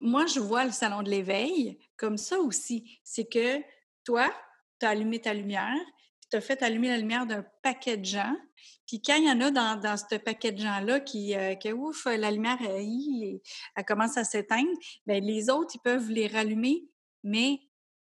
moi, 0.00 0.26
je 0.26 0.40
vois 0.40 0.64
le 0.64 0.72
salon 0.72 1.02
de 1.02 1.10
l'éveil 1.10 1.78
comme 1.96 2.18
ça 2.18 2.38
aussi. 2.38 3.00
C'est 3.02 3.24
que 3.24 3.62
toi, 4.04 4.30
tu 4.78 4.86
as 4.86 4.90
allumé 4.90 5.20
ta 5.20 5.32
lumière, 5.32 5.78
tu 6.30 6.36
as 6.36 6.40
fait 6.40 6.62
allumer 6.62 6.88
la 6.88 6.98
lumière 6.98 7.26
d'un 7.26 7.44
paquet 7.62 7.96
de 7.96 8.04
gens. 8.04 8.36
Puis 8.86 9.00
quand 9.00 9.16
il 9.16 9.24
y 9.24 9.30
en 9.30 9.40
a 9.40 9.50
dans, 9.50 9.80
dans 9.80 9.96
ce 9.96 10.16
paquet 10.16 10.52
de 10.52 10.58
gens-là 10.58 11.00
qui, 11.00 11.34
euh, 11.34 11.54
que, 11.54 11.72
ouf, 11.72 12.04
la 12.04 12.30
lumière, 12.30 12.58
elle, 12.60 13.40
elle 13.74 13.84
commence 13.86 14.18
à 14.18 14.24
s'éteindre, 14.24 14.70
bien, 15.06 15.20
les 15.20 15.48
autres, 15.48 15.72
ils 15.74 15.80
peuvent 15.80 16.10
les 16.10 16.26
rallumer, 16.26 16.84
mais 17.22 17.60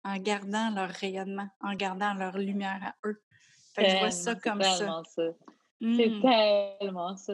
en 0.03 0.17
gardant 0.17 0.71
leur 0.71 0.89
rayonnement, 0.89 1.47
en 1.61 1.75
gardant 1.75 2.15
leur 2.15 2.37
lumière 2.37 2.79
à 2.83 3.07
eux. 3.07 3.21
Fait 3.75 3.83
que 3.83 3.89
je 3.91 3.97
vois 3.97 4.11
ça 4.11 4.35
comme 4.35 4.63
ça. 4.63 5.03
C'est 5.81 6.09
mmh. 6.09 6.21
tellement 6.79 7.17
ça. 7.17 7.33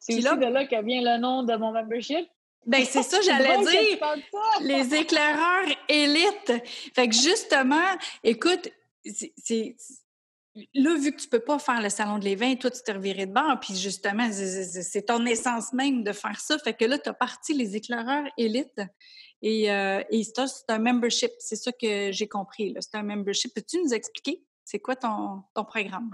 C'est 0.00 0.14
aussi 0.14 0.22
là, 0.22 0.36
de 0.36 0.46
là 0.46 0.66
que 0.66 0.84
vient 0.84 1.00
le 1.00 1.18
nom 1.18 1.42
de 1.42 1.56
mon 1.56 1.72
membership. 1.72 2.28
Ben 2.66 2.84
c'est 2.84 3.02
ça, 3.02 3.20
j'allais 3.24 3.58
dire. 3.58 3.98
Les 4.60 4.94
éclaireurs 4.94 5.68
élites. 5.88 6.52
Fait 6.94 7.08
que 7.08 7.14
justement, 7.14 7.96
écoute, 8.22 8.68
c'est 9.36 9.76
là, 10.74 10.94
vu 10.98 11.12
que 11.12 11.20
tu 11.20 11.28
peux 11.28 11.40
pas 11.40 11.58
faire 11.58 11.80
le 11.80 11.88
salon 11.88 12.18
de 12.18 12.24
l'éveil, 12.24 12.58
toi, 12.58 12.70
tu 12.70 12.82
te 12.82 12.90
revirais 12.90 13.26
de 13.26 13.32
bord, 13.32 13.58
puis 13.60 13.74
justement, 13.74 14.28
c'est 14.30 15.06
ton 15.06 15.24
essence 15.26 15.72
même 15.72 16.02
de 16.02 16.12
faire 16.12 16.40
ça. 16.40 16.58
Fait 16.58 16.74
que 16.74 16.84
là, 16.84 16.98
tu 16.98 17.08
as 17.08 17.14
parti 17.14 17.54
les 17.54 17.76
éclaireurs 17.76 18.26
élites. 18.36 18.82
Et, 19.42 19.70
euh, 19.70 20.02
et 20.10 20.22
c'est 20.24 20.40
un 20.68 20.78
membership. 20.78 21.30
C'est 21.38 21.56
ça 21.56 21.70
que 21.72 22.10
j'ai 22.10 22.26
compris. 22.26 22.74
C'est 22.80 22.94
un 22.94 23.02
membership. 23.02 23.54
Peux-tu 23.54 23.82
nous 23.82 23.92
expliquer? 23.92 24.42
C'est 24.64 24.78
quoi 24.78 24.96
ton, 24.96 25.42
ton 25.54 25.64
programme? 25.64 26.10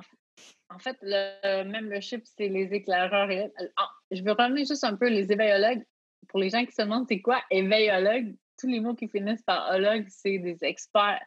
En 0.74 0.78
fait, 0.78 0.96
le 1.02 1.64
membership, 1.64 2.22
c'est 2.24 2.48
les 2.48 2.72
éclaireurs 2.72 3.30
élites. 3.30 3.52
Ah, 3.76 3.90
je 4.10 4.22
veux 4.22 4.32
revenir 4.32 4.64
juste 4.66 4.84
un 4.84 4.96
peu 4.96 5.08
les 5.08 5.30
éveillologues. 5.32 5.84
Pour 6.28 6.40
les 6.40 6.50
gens 6.50 6.64
qui 6.64 6.72
se 6.72 6.82
demandent 6.82 7.06
c'est 7.08 7.20
quoi 7.20 7.42
éveillologue, 7.50 8.34
tous 8.58 8.68
les 8.68 8.80
mots 8.80 8.94
qui 8.94 9.08
finissent 9.08 9.42
par 9.42 9.70
ologue, 9.74 10.06
c'est 10.08 10.38
des 10.38 10.56
experts 10.62 11.20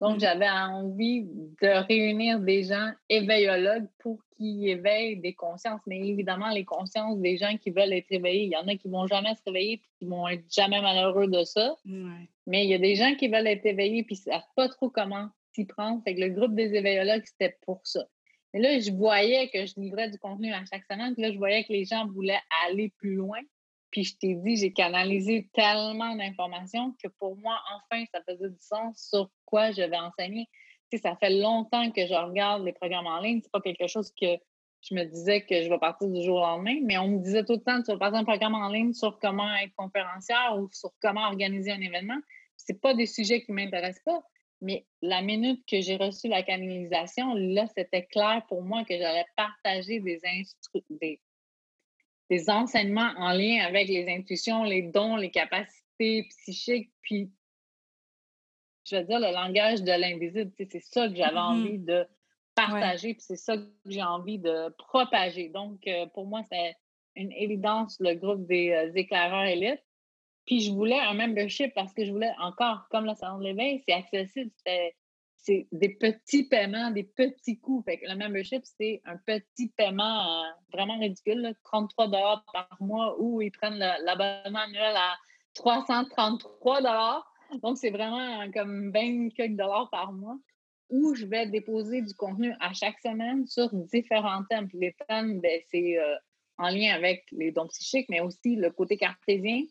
Donc, 0.00 0.16
mmh. 0.16 0.20
j'avais 0.20 0.50
envie 0.50 1.24
de 1.24 1.86
réunir 1.86 2.38
des 2.40 2.64
gens 2.64 2.92
éveillologues 3.08 3.88
pour 3.98 4.20
qu'ils 4.36 4.68
éveillent 4.68 5.16
des 5.16 5.32
consciences. 5.32 5.80
Mais 5.86 5.98
évidemment, 5.98 6.50
les 6.50 6.64
consciences 6.64 7.18
des 7.18 7.38
gens 7.38 7.56
qui 7.56 7.70
veulent 7.70 7.94
être 7.94 8.10
éveillés, 8.10 8.44
il 8.44 8.50
y 8.50 8.56
en 8.56 8.68
a 8.68 8.76
qui 8.76 8.88
vont 8.88 9.06
jamais 9.06 9.34
se 9.34 9.42
réveiller 9.46 9.72
et 9.74 9.82
qui 9.98 10.04
vont 10.04 10.28
être 10.28 10.44
jamais 10.52 10.82
malheureux 10.82 11.28
de 11.28 11.44
ça. 11.44 11.74
Mais 12.46 12.64
il 12.64 12.70
y 12.70 12.74
a 12.74 12.78
des 12.78 12.94
gens 12.94 13.14
qui 13.14 13.28
veulent 13.28 13.46
être 13.46 13.64
éveillés 13.64 14.04
puis 14.04 14.16
ne 14.26 14.32
savent 14.32 14.42
pas 14.54 14.68
trop 14.68 14.90
comment 14.90 15.28
s'y 15.54 15.64
prendre. 15.64 16.02
Fait 16.04 16.14
que 16.14 16.20
le 16.20 16.28
groupe 16.28 16.54
des 16.54 16.74
éveillologues, 16.74 17.24
c'était 17.24 17.56
pour 17.62 17.80
ça. 17.84 18.06
Mais 18.56 18.62
là, 18.62 18.80
je 18.80 18.90
voyais 18.90 19.50
que 19.50 19.66
je 19.66 19.74
livrais 19.76 20.08
du 20.08 20.18
contenu 20.18 20.50
à 20.50 20.64
chaque 20.64 20.84
semaine. 20.90 21.12
Puis 21.12 21.22
là, 21.22 21.30
je 21.30 21.36
voyais 21.36 21.62
que 21.64 21.74
les 21.74 21.84
gens 21.84 22.06
voulaient 22.06 22.40
aller 22.66 22.90
plus 22.96 23.14
loin. 23.14 23.40
Puis 23.90 24.04
je 24.04 24.16
t'ai 24.16 24.34
dit, 24.34 24.56
j'ai 24.56 24.72
canalisé 24.72 25.50
tellement 25.52 26.16
d'informations 26.16 26.94
que 27.02 27.08
pour 27.18 27.36
moi, 27.36 27.60
enfin, 27.74 28.02
ça 28.14 28.22
faisait 28.26 28.48
du 28.48 28.58
sens 28.58 29.10
sur 29.10 29.28
quoi 29.44 29.72
je 29.72 29.82
vais 29.82 29.98
enseigner. 29.98 30.48
Tu 30.90 30.96
sais, 30.96 31.02
ça 31.02 31.16
fait 31.16 31.38
longtemps 31.38 31.90
que 31.90 32.06
je 32.06 32.14
regarde 32.14 32.64
les 32.64 32.72
programmes 32.72 33.06
en 33.06 33.20
ligne. 33.20 33.40
C'est 33.42 33.52
pas 33.52 33.60
quelque 33.60 33.88
chose 33.88 34.10
que 34.18 34.38
je 34.80 34.94
me 34.94 35.04
disais 35.04 35.42
que 35.42 35.62
je 35.62 35.68
vais 35.68 35.78
partir 35.78 36.08
du 36.08 36.22
jour 36.22 36.36
au 36.38 36.40
lendemain, 36.40 36.78
mais 36.82 36.96
on 36.96 37.08
me 37.08 37.18
disait 37.18 37.44
tout 37.44 37.56
le 37.56 37.62
temps, 37.62 37.82
tu 37.82 37.92
vas 37.92 37.98
passer 37.98 38.16
un 38.16 38.24
programme 38.24 38.54
en 38.54 38.70
ligne 38.70 38.94
sur 38.94 39.18
comment 39.18 39.54
être 39.56 39.74
conférencière 39.76 40.56
ou 40.58 40.70
sur 40.72 40.92
comment 41.02 41.26
organiser 41.26 41.72
un 41.72 41.80
événement. 41.82 42.18
C'est 42.56 42.80
pas 42.80 42.94
des 42.94 43.06
sujets 43.06 43.42
qui 43.42 43.52
m'intéressent 43.52 44.02
pas, 44.02 44.22
mais 44.60 44.86
la 45.02 45.22
minute 45.22 45.64
que 45.66 45.80
j'ai 45.80 45.96
reçu 45.96 46.28
la 46.28 46.42
canalisation, 46.42 47.34
là, 47.34 47.66
c'était 47.76 48.06
clair 48.06 48.42
pour 48.48 48.62
moi 48.62 48.84
que 48.84 48.96
j'allais 48.96 49.26
partager 49.36 50.00
des, 50.00 50.18
des, 50.90 51.20
des 52.30 52.50
enseignements 52.50 53.12
en 53.18 53.32
lien 53.32 53.64
avec 53.64 53.88
les 53.88 54.08
intuitions, 54.08 54.64
les 54.64 54.82
dons, 54.82 55.16
les 55.16 55.30
capacités 55.30 56.26
psychiques, 56.28 56.90
puis 57.02 57.30
je 58.88 58.96
veux 58.96 59.04
dire 59.04 59.18
le 59.18 59.32
langage 59.32 59.82
de 59.82 59.92
l'invisible. 59.92 60.52
C'est 60.56 60.80
ça 60.80 61.08
que 61.08 61.16
j'avais 61.16 61.34
mmh 61.34 61.38
envie 61.38 61.78
de 61.78 62.06
partager, 62.54 63.14
puis 63.14 63.22
c'est 63.22 63.36
ça 63.36 63.56
que 63.56 63.68
j'ai 63.86 64.02
envie 64.02 64.38
de 64.38 64.68
propager. 64.78 65.48
Donc, 65.48 65.86
euh, 65.86 66.06
pour 66.06 66.26
moi, 66.26 66.42
c'est 66.50 66.74
une 67.14 67.32
évidence, 67.32 67.96
le 68.00 68.14
groupe 68.14 68.46
des 68.46 68.70
euh, 68.70 68.92
éclaireurs 68.94 69.44
élites. 69.44 69.82
Puis 70.46 70.60
je 70.60 70.72
voulais 70.72 70.98
un 70.98 71.14
membership 71.14 71.74
parce 71.74 71.92
que 71.92 72.04
je 72.04 72.12
voulais 72.12 72.32
encore, 72.40 72.86
comme 72.90 73.04
le 73.04 73.14
salon 73.14 73.38
de 73.38 73.44
l'éveil, 73.44 73.82
c'est 73.86 73.94
accessible. 73.94 74.50
C'est 75.36 75.68
des 75.70 75.90
petits 75.90 76.44
paiements, 76.48 76.90
des 76.90 77.04
petits 77.04 77.58
coûts. 77.58 77.82
Fait 77.84 77.98
que 77.98 78.08
le 78.08 78.16
membership, 78.16 78.62
c'est 78.64 79.00
un 79.04 79.16
petit 79.16 79.68
paiement 79.76 80.42
euh, 80.42 80.48
vraiment 80.72 80.98
ridicule, 80.98 81.54
33 81.64 82.10
par 82.52 82.76
mois, 82.80 83.16
ou 83.20 83.40
ils 83.42 83.52
prennent 83.52 83.78
l'abonnement 83.78 84.60
annuel 84.60 84.96
à 84.96 85.16
333 85.54 87.24
Donc, 87.62 87.78
c'est 87.78 87.90
vraiment 87.90 88.50
comme 88.52 88.90
20 88.92 89.30
quelques 89.30 89.56
dollars 89.56 89.88
par 89.90 90.12
mois 90.12 90.36
où 90.88 91.14
je 91.14 91.26
vais 91.26 91.46
déposer 91.46 92.02
du 92.02 92.14
contenu 92.14 92.52
à 92.60 92.72
chaque 92.72 92.98
semaine 93.00 93.46
sur 93.46 93.68
différents 93.72 94.44
thèmes. 94.48 94.68
les 94.72 94.94
thèmes, 95.08 95.40
ben, 95.40 95.60
c'est 95.70 95.98
euh, 95.98 96.14
en 96.58 96.68
lien 96.68 96.94
avec 96.94 97.24
les 97.32 97.50
dons 97.52 97.66
psychiques, 97.68 98.08
mais 98.08 98.20
aussi 98.20 98.56
le 98.56 98.70
côté 98.70 98.96
cartésien, 98.96 99.62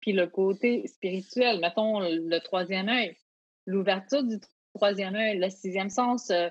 puis 0.00 0.12
le 0.12 0.26
côté 0.26 0.86
spirituel, 0.86 1.60
mettons 1.60 2.00
le 2.00 2.38
troisième 2.38 2.88
œil, 2.88 3.16
l'ouverture 3.66 4.22
du 4.22 4.38
troisième 4.74 5.14
œil, 5.14 5.38
le 5.38 5.50
sixième 5.50 5.90
sens, 5.90 6.30
euh, 6.30 6.48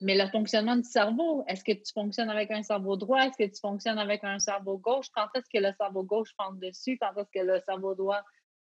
mais 0.00 0.16
le 0.16 0.28
fonctionnement 0.30 0.76
du 0.76 0.84
cerveau. 0.84 1.44
Est-ce 1.48 1.64
que 1.64 1.72
tu 1.72 1.92
fonctionnes 1.92 2.30
avec 2.30 2.50
un 2.50 2.62
cerveau 2.62 2.96
droit? 2.96 3.20
Est-ce 3.20 3.36
que 3.36 3.50
tu 3.50 3.60
fonctionnes 3.60 3.98
avec 3.98 4.24
un 4.24 4.38
cerveau 4.38 4.78
gauche? 4.78 5.06
Quand 5.14 5.28
est-ce 5.34 5.48
que 5.52 5.62
le 5.62 5.72
cerveau 5.78 6.02
gauche 6.02 6.30
prend 6.36 6.50
le 6.50 6.58
dessus? 6.58 6.98
Quand 6.98 7.12
est-ce 7.16 7.30
que 7.32 7.44
le 7.44 7.60
cerveau 7.60 7.94
droit 7.94 8.22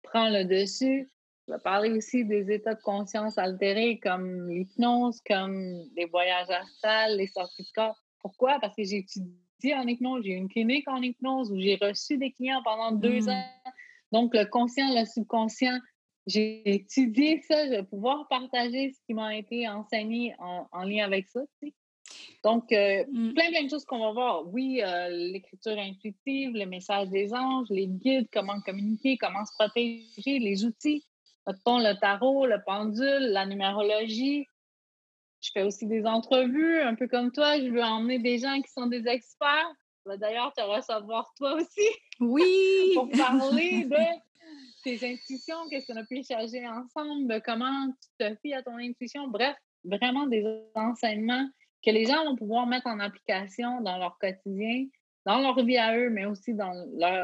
prend 0.03 0.29
le 0.29 0.45
dessus? 0.45 1.11
Je 1.47 1.53
vais 1.53 1.59
parler 1.59 1.91
aussi 1.91 2.25
des 2.25 2.51
états 2.51 2.75
de 2.75 2.81
conscience 2.81 3.37
altérés 3.37 3.99
comme 3.99 4.49
l'hypnose, 4.49 5.21
comme 5.27 5.85
les 5.97 6.07
voyages 6.07 6.51
astrales, 6.51 7.17
les 7.17 7.27
sorties 7.27 7.65
de 7.65 7.73
corps. 7.75 7.99
Pourquoi? 8.21 8.59
Parce 8.61 8.75
que 8.75 8.85
j'ai 8.85 8.99
étudié 8.99 9.75
en 9.75 9.87
hypnose, 9.87 10.25
j'ai 10.25 10.33
eu 10.33 10.37
une 10.37 10.49
clinique 10.49 10.89
en 10.89 11.03
hypnose 11.03 11.53
où 11.53 11.59
j'ai 11.59 11.77
reçu 11.77 12.17
des 12.17 12.33
clients 12.33 12.63
pendant 12.65 12.93
deux 12.93 13.21
mmh. 13.21 13.29
ans 13.29 13.45
donc, 14.15 14.33
le 14.33 14.45
conscient, 14.45 14.95
le 14.95 15.05
subconscient, 15.05 15.77
j'ai 16.29 16.63
étudié 16.73 17.43
ça, 17.49 17.67
je 17.67 17.71
vais 17.71 17.83
pouvoir 17.83 18.29
partager 18.29 18.93
ce 18.93 19.01
qui 19.07 19.13
m'a 19.13 19.37
été 19.37 19.69
enseigné 19.69 20.37
en, 20.39 20.85
lien 20.85 21.05
avec 21.05 21.27
ça. 21.29 21.41
Donc, 22.45 22.71
euh, 22.71 23.05
mmh. 23.11 23.33
plein, 23.35 23.51
plein 23.51 23.65
de 23.65 23.71
choses 23.71 23.85
qu'on 23.85 23.99
va 23.99 24.13
voir. 24.13 24.47
Oui, 24.47 24.81
euh, 24.85 25.09
l'écriture 25.09 25.77
intuitive, 25.77 26.55
le 26.55 26.65
message 26.67 27.09
des 27.09 27.35
anges, 27.35 27.67
les 27.71 27.89
guides, 27.89 28.29
comment 28.33 28.61
communiquer, 28.61 29.17
comment 29.17 29.45
se 29.45 29.53
protéger, 29.59 30.39
les 30.39 30.65
outils, 30.65 31.05
le 31.49 31.99
tarot, 31.99 32.47
le 32.47 32.63
pendule, 32.65 33.33
la 33.33 33.47
numérologie. 33.47 34.47
Je 35.41 35.51
fais 35.53 35.65
aussi 35.65 35.87
des 35.89 36.07
entrevues, 36.07 36.81
un 36.83 36.95
peu 36.95 37.09
comme 37.09 37.33
toi. 37.33 37.59
Je 37.59 37.69
veux 37.69 37.83
emmener 37.83 38.21
des 38.21 38.39
gens 38.39 38.63
qui 38.63 38.71
sont 38.71 38.87
des 38.87 39.09
experts 39.09 39.75
d'ailleurs 40.19 40.53
te 40.53 40.63
recevoir 40.63 41.33
toi 41.37 41.55
aussi. 41.55 41.89
Oui! 42.21 42.93
pour 42.95 43.11
parler 43.11 43.85
de 43.91 43.97
tes 44.83 44.95
intuitions, 45.13 45.69
qu'est-ce 45.71 45.87
qu'on 45.87 45.99
a 45.99 46.05
pu 46.05 46.19
échanger 46.19 46.67
ensemble, 46.69 47.33
de 47.33 47.39
comment 47.41 47.89
tu 47.89 48.09
te 48.19 48.35
fies 48.43 48.55
à 48.55 48.63
ton 48.63 48.77
intuition. 48.77 49.29
Bref, 49.29 49.57
vraiment 49.85 50.27
des 50.27 50.45
enseignements 50.75 51.49
que 51.85 51.91
les 51.91 52.07
gens 52.07 52.25
vont 52.25 52.37
pouvoir 52.37 52.67
mettre 52.67 52.87
en 52.87 52.99
application 53.01 53.81
dans 53.83 53.99
leur 53.99 54.19
quotidien, 54.19 54.87
dans 55.27 55.39
leur 55.39 55.63
vie 55.65 55.79
à 55.79 55.97
eux, 55.97 56.11
mais 56.11 56.27
aussi 56.27 56.55
dans 56.55 56.73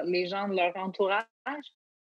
les 0.05 0.27
gens 0.27 0.49
de 0.49 0.57
leur 0.57 0.77
entourage. 0.77 1.25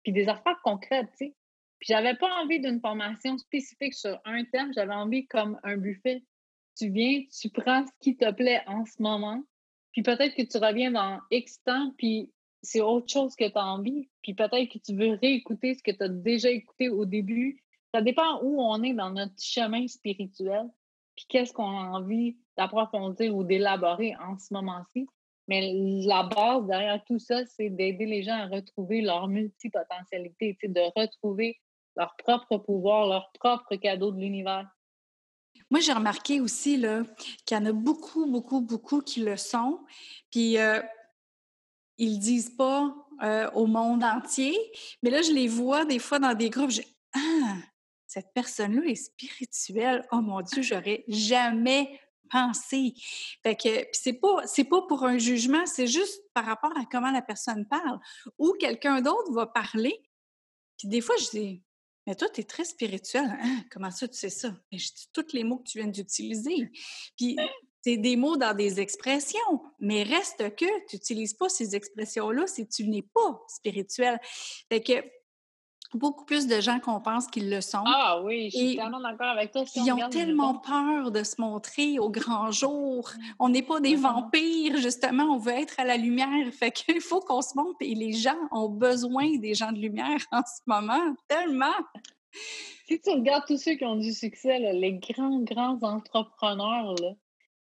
Puis 0.03 0.13
des 0.13 0.27
affaires 0.27 0.59
concrètes, 0.63 1.09
tu 1.11 1.27
sais. 1.27 1.35
Puis 1.79 1.87
j'avais 1.89 2.15
pas 2.15 2.29
envie 2.41 2.59
d'une 2.59 2.79
formation 2.79 3.37
spécifique 3.37 3.95
sur 3.95 4.19
un 4.25 4.43
thème, 4.45 4.71
j'avais 4.73 4.93
envie 4.93 5.25
comme 5.27 5.59
un 5.63 5.77
buffet. 5.77 6.23
Tu 6.77 6.89
viens, 6.89 7.23
tu 7.39 7.49
prends 7.49 7.85
ce 7.85 7.91
qui 7.99 8.15
te 8.15 8.31
plaît 8.31 8.61
en 8.67 8.85
ce 8.85 9.01
moment, 9.01 9.43
puis 9.91 10.03
peut-être 10.03 10.35
que 10.35 10.43
tu 10.43 10.57
reviens 10.57 10.91
dans 10.91 11.19
X 11.31 11.61
temps, 11.63 11.93
puis 11.97 12.31
c'est 12.61 12.81
autre 12.81 13.11
chose 13.11 13.35
que 13.35 13.47
tu 13.47 13.57
as 13.57 13.65
envie. 13.65 14.09
Puis 14.21 14.33
peut-être 14.33 14.71
que 14.71 14.79
tu 14.79 14.95
veux 14.95 15.17
réécouter 15.21 15.73
ce 15.73 15.83
que 15.83 15.91
tu 15.91 16.03
as 16.03 16.09
déjà 16.09 16.49
écouté 16.49 16.89
au 16.89 17.05
début. 17.05 17.63
Ça 17.93 18.01
dépend 18.01 18.41
où 18.43 18.61
on 18.61 18.81
est 18.83 18.93
dans 18.93 19.11
notre 19.11 19.41
chemin 19.41 19.87
spirituel, 19.87 20.69
puis 21.15 21.25
qu'est-ce 21.27 21.53
qu'on 21.53 21.69
a 21.69 21.99
envie 21.99 22.37
d'approfondir 22.57 23.35
ou 23.35 23.43
d'élaborer 23.43 24.15
en 24.17 24.37
ce 24.37 24.53
moment-ci. 24.53 25.07
Mais 25.47 25.73
la 26.05 26.23
base 26.23 26.65
derrière 26.67 27.03
tout 27.05 27.19
ça, 27.19 27.45
c'est 27.45 27.69
d'aider 27.69 28.05
les 28.05 28.23
gens 28.23 28.35
à 28.35 28.47
retrouver 28.47 29.01
leur 29.01 29.27
multipotentialité, 29.27 30.57
de 30.63 30.99
retrouver 30.99 31.59
leur 31.97 32.15
propre 32.15 32.57
pouvoir, 32.57 33.07
leur 33.07 33.31
propre 33.33 33.75
cadeau 33.75 34.11
de 34.11 34.19
l'univers. 34.19 34.69
Moi, 35.71 35.79
j'ai 35.79 35.93
remarqué 35.93 36.41
aussi 36.41 36.79
qu'il 37.45 37.57
y 37.57 37.59
en 37.59 37.65
a 37.65 37.71
beaucoup, 37.71 38.25
beaucoup, 38.27 38.61
beaucoup 38.61 39.01
qui 39.01 39.21
le 39.21 39.37
sont. 39.37 39.79
Puis, 40.29 40.57
euh, 40.57 40.81
ils 41.97 42.15
le 42.15 42.19
disent 42.19 42.55
pas 42.55 42.93
euh, 43.23 43.49
au 43.51 43.67
monde 43.67 44.03
entier. 44.03 44.57
Mais 45.01 45.09
là, 45.09 45.21
je 45.21 45.31
les 45.31 45.47
vois 45.47 45.85
des 45.85 45.99
fois 45.99 46.19
dans 46.19 46.33
des 46.33 46.49
groupes. 46.49 46.71
Je, 46.71 46.81
ah, 47.15 47.55
cette 48.07 48.33
personne-là 48.33 48.83
est 48.85 48.95
spirituelle. 48.95 50.05
Oh 50.11 50.21
mon 50.21 50.41
Dieu, 50.41 50.61
j'aurais 50.61 51.05
jamais 51.07 51.99
pensé. 52.29 52.93
Fait 53.43 53.55
que 53.55 53.87
c'est 53.91 54.13
pas 54.13 54.47
c'est 54.47 54.63
pas 54.63 54.81
pour 54.83 55.03
un 55.03 55.17
jugement, 55.17 55.65
c'est 55.65 55.87
juste 55.87 56.21
par 56.33 56.45
rapport 56.45 56.71
à 56.77 56.85
comment 56.91 57.11
la 57.11 57.21
personne 57.21 57.65
parle. 57.67 57.99
Ou 58.37 58.53
quelqu'un 58.59 59.01
d'autre 59.01 59.31
va 59.31 59.45
parler. 59.45 60.01
Puis 60.77 60.87
des 60.87 61.01
fois, 61.01 61.15
je 61.17 61.29
dis 61.37 61.63
mais 62.07 62.15
toi, 62.15 62.29
tu 62.29 62.41
es 62.41 62.43
très 62.43 62.65
spirituel. 62.65 63.25
Hein? 63.25 63.63
Comment 63.71 63.91
ça, 63.91 64.07
tu 64.07 64.17
sais 64.17 64.29
ça? 64.29 64.55
Mais 64.71 64.77
je 64.77 64.93
dis 64.93 65.09
tous 65.13 65.33
les 65.33 65.43
mots 65.43 65.57
que 65.57 65.69
tu 65.69 65.79
viens 65.79 65.87
d'utiliser. 65.87 66.71
Puis, 67.17 67.37
c'est 67.83 67.97
des 67.97 68.15
mots 68.15 68.37
dans 68.37 68.55
des 68.55 68.79
expressions, 68.79 69.61
mais 69.79 70.03
reste 70.03 70.55
que 70.55 70.65
tu 70.87 70.95
n'utilises 70.95 71.33
pas 71.33 71.49
ces 71.49 71.75
expressions-là 71.75 72.45
si 72.47 72.67
tu 72.67 72.87
n'es 72.87 73.01
pas 73.01 73.43
spirituel. 73.47 74.19
Fait 74.69 74.81
que 74.81 75.03
beaucoup 75.97 76.25
plus 76.25 76.47
de 76.47 76.59
gens 76.61 76.79
qu'on 76.79 76.99
pense 76.99 77.27
qu'ils 77.27 77.49
le 77.49 77.61
sont. 77.61 77.83
Ah 77.85 78.21
oui, 78.23 78.49
je 78.49 78.57
suis 78.57 78.75
tellement 78.75 78.99
d'accord 78.99 79.29
avec 79.29 79.51
toi. 79.51 79.63
ils 79.75 79.91
ont 79.91 80.09
tellement 80.09 80.55
peur 80.55 81.11
de 81.11 81.23
se 81.23 81.39
montrer 81.39 81.99
au 81.99 82.09
grand 82.09 82.51
jour. 82.51 83.09
On 83.39 83.49
n'est 83.49 83.61
pas 83.61 83.79
des 83.79 83.95
vampires, 83.95 84.77
justement, 84.77 85.23
on 85.23 85.37
veut 85.37 85.53
être 85.53 85.79
à 85.79 85.85
la 85.85 85.97
lumière. 85.97 86.27
Fait 86.51 86.71
qu'il 86.71 87.01
faut 87.01 87.19
qu'on 87.21 87.41
se 87.41 87.55
montre 87.55 87.77
et 87.81 87.95
les 87.95 88.13
gens 88.13 88.37
ont 88.51 88.69
besoin 88.69 89.37
des 89.37 89.53
gens 89.53 89.71
de 89.71 89.79
lumière 89.79 90.19
en 90.31 90.41
ce 90.41 90.61
moment, 90.65 91.15
tellement. 91.27 91.67
Si 92.87 92.99
tu 92.99 93.09
regardes 93.11 93.45
tous 93.45 93.57
ceux 93.57 93.75
qui 93.75 93.85
ont 93.85 93.95
du 93.95 94.13
succès, 94.13 94.59
les 94.59 94.93
grands, 94.93 95.39
grands 95.39 95.79
entrepreneurs, 95.81 96.95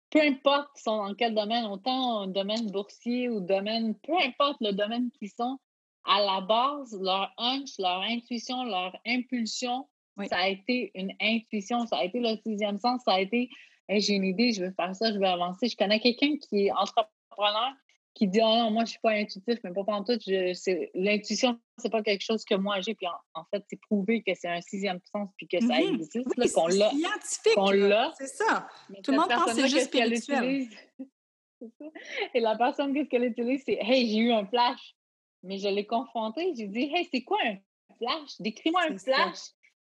peu 0.10 0.22
importe 0.22 0.70
sont 0.76 0.98
dans 0.98 1.14
quel 1.14 1.36
domaine, 1.36 1.66
autant 1.66 2.28
domaine 2.28 2.72
boursier 2.72 3.30
ou 3.30 3.40
domaine, 3.40 3.96
peu 3.96 4.14
importe 4.26 4.58
le 4.62 4.72
domaine 4.72 5.10
qu'ils 5.12 5.30
sont, 5.30 5.60
à 6.06 6.22
la 6.22 6.42
base, 6.42 6.98
leur 7.00 7.32
hunch, 7.38 7.78
leur 7.78 8.02
intuition, 8.02 8.64
leur 8.64 8.96
impulsion, 9.06 9.88
ça 10.30 10.38
a 10.38 10.48
été 10.50 10.92
une 10.96 11.14
intuition, 11.22 11.86
ça 11.86 11.98
a 11.98 12.04
été 12.04 12.20
le 12.20 12.36
sixième 12.46 12.78
sens, 12.78 13.02
ça 13.06 13.14
a 13.14 13.20
été 13.22 13.50
j'ai 13.98 14.14
une 14.14 14.26
idée, 14.26 14.52
je 14.52 14.66
veux 14.66 14.72
faire 14.72 14.96
ça, 14.96 15.12
je 15.12 15.18
veux 15.18 15.26
avancer. 15.26 15.68
Je 15.68 15.76
connais 15.76 16.00
quelqu'un 16.00 16.38
qui 16.38 16.68
est 16.68 16.72
entrepreneur, 16.72 17.74
qui 18.14 18.28
dit 18.28 18.40
oh 18.42 18.56
non, 18.58 18.70
moi 18.70 18.86
je 18.86 18.92
suis 18.92 19.00
pas 19.00 19.12
intuitif, 19.12 19.58
mais 19.64 19.72
pas 19.72 19.84
en 19.88 20.04
tout. 20.04 20.20
L'intuition, 20.94 21.60
c'est 21.78 21.90
pas 21.90 22.04
quelque 22.04 22.22
chose 22.22 22.44
que 22.46 22.56
moi 22.56 22.82
j'ai. 22.82 22.94
Puis 22.94 23.08
en, 23.34 23.44
fait, 23.46 23.64
c'est 23.68 23.80
prouvé 23.82 24.22
que 24.22 24.34
c'est 24.36 24.50
un 24.50 24.62
sixième 24.62 25.00
sens 25.12 25.30
puis 25.38 25.48
que 25.48 25.60
ça 25.60 25.74
mm-hmm. 25.74 25.94
existe, 25.94 26.20
oui, 26.38 26.52
qu'on 26.52 26.68
l'a. 26.68 26.92
Qu'on 27.56 28.14
C'est 28.20 28.28
ça. 28.28 28.68
Tout 29.04 29.12
le 29.12 29.18
monde 29.18 29.30
pense 29.30 29.46
que 29.46 29.62
c'est 29.62 29.70
juste 29.70 29.88
spirituel. 29.88 30.68
Et 32.34 32.40
la 32.40 32.56
personne, 32.56 32.94
qu'est-ce 32.94 33.10
qu'elle 33.10 33.26
utilise? 33.26 33.64
C'est 33.66 33.80
Hey, 33.82 34.08
j'ai 34.10 34.18
eu 34.20 34.32
un 34.32 34.46
flash. 34.46 34.96
Mais 35.44 35.58
je 35.58 35.68
l'ai 35.68 35.86
confronté. 35.86 36.54
J'ai 36.56 36.68
dit 36.68 36.92
Hey, 36.94 37.08
c'est 37.12 37.24
quoi 37.24 37.38
un 37.44 37.58
flash? 37.98 38.40
Décris-moi 38.40 38.84
un 38.90 38.98
flash. 38.98 39.40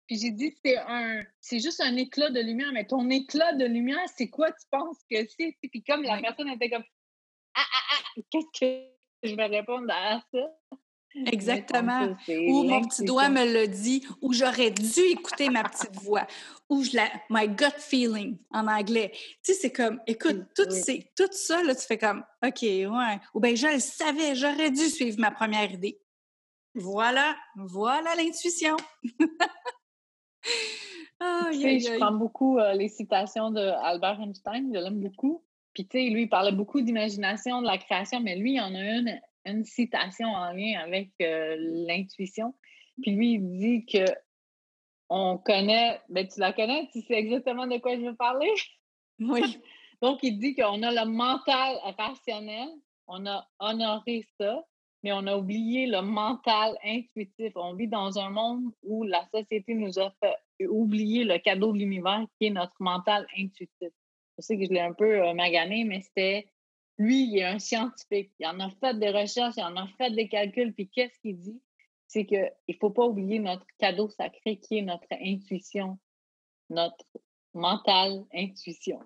Puis 0.07 0.17
j'ai 0.19 0.31
dit, 0.31 0.55
c'est 0.63 0.77
un, 0.77 1.21
c'est 1.41 1.59
juste 1.59 1.81
un 1.81 1.95
éclat 1.97 2.29
de 2.29 2.39
lumière, 2.39 2.71
mais 2.71 2.85
ton 2.85 3.09
éclat 3.09 3.53
de 3.53 3.65
lumière, 3.65 4.07
c'est 4.15 4.29
quoi 4.29 4.49
tu 4.51 4.65
penses 4.71 5.03
que 5.11 5.17
c'est? 5.37 5.57
Puis 5.61 5.83
comme 5.83 6.03
la 6.03 6.21
personne 6.21 6.47
était 6.47 6.69
comme, 6.69 6.85
ah, 7.55 7.65
ah, 7.73 7.93
ah, 7.93 8.21
qu'est-ce 8.31 8.59
que 8.59 9.27
je 9.27 9.35
vais 9.35 9.45
répondre 9.47 9.91
à 9.91 10.21
ça? 10.31 10.77
Exactement. 11.25 12.15
Ou 12.27 12.63
mon 12.63 12.83
petit 12.85 13.03
doigt 13.03 13.29
me 13.29 13.45
le 13.45 13.67
dit, 13.67 14.05
ou 14.21 14.33
j'aurais 14.33 14.71
dû 14.71 15.01
écouter 15.11 15.49
ma 15.49 15.63
petite 15.63 15.95
voix, 16.01 16.27
ou 16.69 16.83
je 16.83 16.95
la, 16.95 17.09
my 17.29 17.47
gut 17.47 17.77
feeling 17.77 18.37
en 18.51 18.67
anglais. 18.67 19.11
Tu 19.43 19.53
sais, 19.53 19.53
c'est 19.53 19.71
comme, 19.71 19.99
écoute, 20.07 20.45
tout, 20.55 20.65
tout 20.65 21.31
ça, 21.31 21.63
là, 21.63 21.75
tu 21.75 21.85
fais 21.85 21.97
comme, 21.97 22.23
OK, 22.45 22.61
ouais. 22.61 23.19
Ou 23.33 23.39
bien, 23.39 23.55
je 23.55 23.67
le 23.67 23.79
savais, 23.79 24.35
j'aurais 24.35 24.71
dû 24.71 24.87
suivre 24.89 25.19
ma 25.19 25.31
première 25.31 25.71
idée. 25.71 25.99
Voilà, 26.75 27.35
voilà 27.55 28.13
l'intuition. 28.15 28.77
je 31.21 31.97
prends 31.97 32.11
beaucoup 32.11 32.59
euh, 32.59 32.73
les 32.73 32.89
citations 32.89 33.49
d'Albert 33.51 34.21
Einstein, 34.21 34.71
je 34.73 34.79
l'aime 34.79 34.99
beaucoup. 34.99 35.43
Puis, 35.73 35.87
tu 35.87 35.97
sais, 35.97 36.09
lui, 36.09 36.23
il 36.23 36.29
parlait 36.29 36.51
beaucoup 36.51 36.81
d'imagination, 36.81 37.61
de 37.61 37.67
la 37.67 37.77
création, 37.77 38.19
mais 38.19 38.35
lui, 38.35 38.53
il 38.53 38.61
en 38.61 38.73
a 38.73 38.79
une, 38.79 39.19
une 39.47 39.63
citation 39.63 40.27
en 40.27 40.51
lien 40.51 40.79
avec 40.79 41.09
euh, 41.21 41.55
l'intuition. 41.87 42.53
Puis 43.01 43.11
lui, 43.11 43.33
il 43.33 43.57
dit 43.57 43.85
que 43.85 44.05
on 45.09 45.37
connaît, 45.37 46.01
ben 46.09 46.27
tu 46.27 46.39
la 46.39 46.51
connais, 46.51 46.87
tu 46.91 47.01
sais 47.01 47.13
exactement 47.13 47.65
de 47.65 47.77
quoi 47.77 47.95
je 47.95 48.01
veux 48.01 48.15
parler? 48.15 48.51
Oui. 49.19 49.41
Donc, 50.01 50.19
il 50.21 50.37
dit 50.37 50.55
qu'on 50.55 50.83
a 50.83 50.91
le 50.91 51.09
mental 51.09 51.77
rationnel, 51.97 52.69
on 53.07 53.25
a 53.25 53.47
honoré 53.59 54.25
ça, 54.39 54.63
mais 55.03 55.11
on 55.11 55.25
a 55.27 55.37
oublié 55.37 55.87
le 55.87 56.01
mental 56.01 56.77
intuitif. 56.83 57.53
On 57.55 57.73
vit 57.73 57.87
dans 57.87 58.19
un 58.19 58.29
monde 58.29 58.71
où 58.83 59.03
la 59.03 59.25
société 59.33 59.73
nous 59.73 59.97
a 59.97 60.11
fait 60.21 60.67
oublier 60.67 61.23
le 61.23 61.37
cadeau 61.39 61.71
de 61.71 61.79
l'univers 61.79 62.25
qui 62.37 62.47
est 62.47 62.51
notre 62.51 62.75
mental 62.79 63.25
intuitif. 63.37 63.89
Je 64.37 64.43
sais 64.43 64.57
que 64.57 64.65
je 64.65 64.69
l'ai 64.69 64.81
un 64.81 64.93
peu 64.93 65.27
euh, 65.27 65.33
magané, 65.33 65.83
mais 65.83 66.01
c'était 66.01 66.47
lui, 66.97 67.23
il 67.25 67.37
est 67.37 67.43
un 67.43 67.59
scientifique. 67.59 68.31
Il 68.39 68.47
en 68.47 68.59
a 68.59 68.69
fait 68.69 68.97
des 68.97 69.09
recherches, 69.09 69.55
il 69.57 69.63
en 69.63 69.75
a 69.75 69.87
fait 69.97 70.11
des 70.11 70.27
calculs, 70.27 70.73
puis 70.73 70.89
qu'est-ce 70.89 71.19
qu'il 71.19 71.37
dit? 71.37 71.61
C'est 72.07 72.25
qu'il 72.25 72.51
ne 72.67 72.73
faut 72.79 72.89
pas 72.89 73.05
oublier 73.05 73.39
notre 73.39 73.65
cadeau 73.77 74.09
sacré 74.09 74.57
qui 74.57 74.77
est 74.77 74.81
notre 74.81 75.07
intuition, 75.11 75.99
notre 76.69 77.05
mental 77.53 78.25
intuition. 78.33 78.99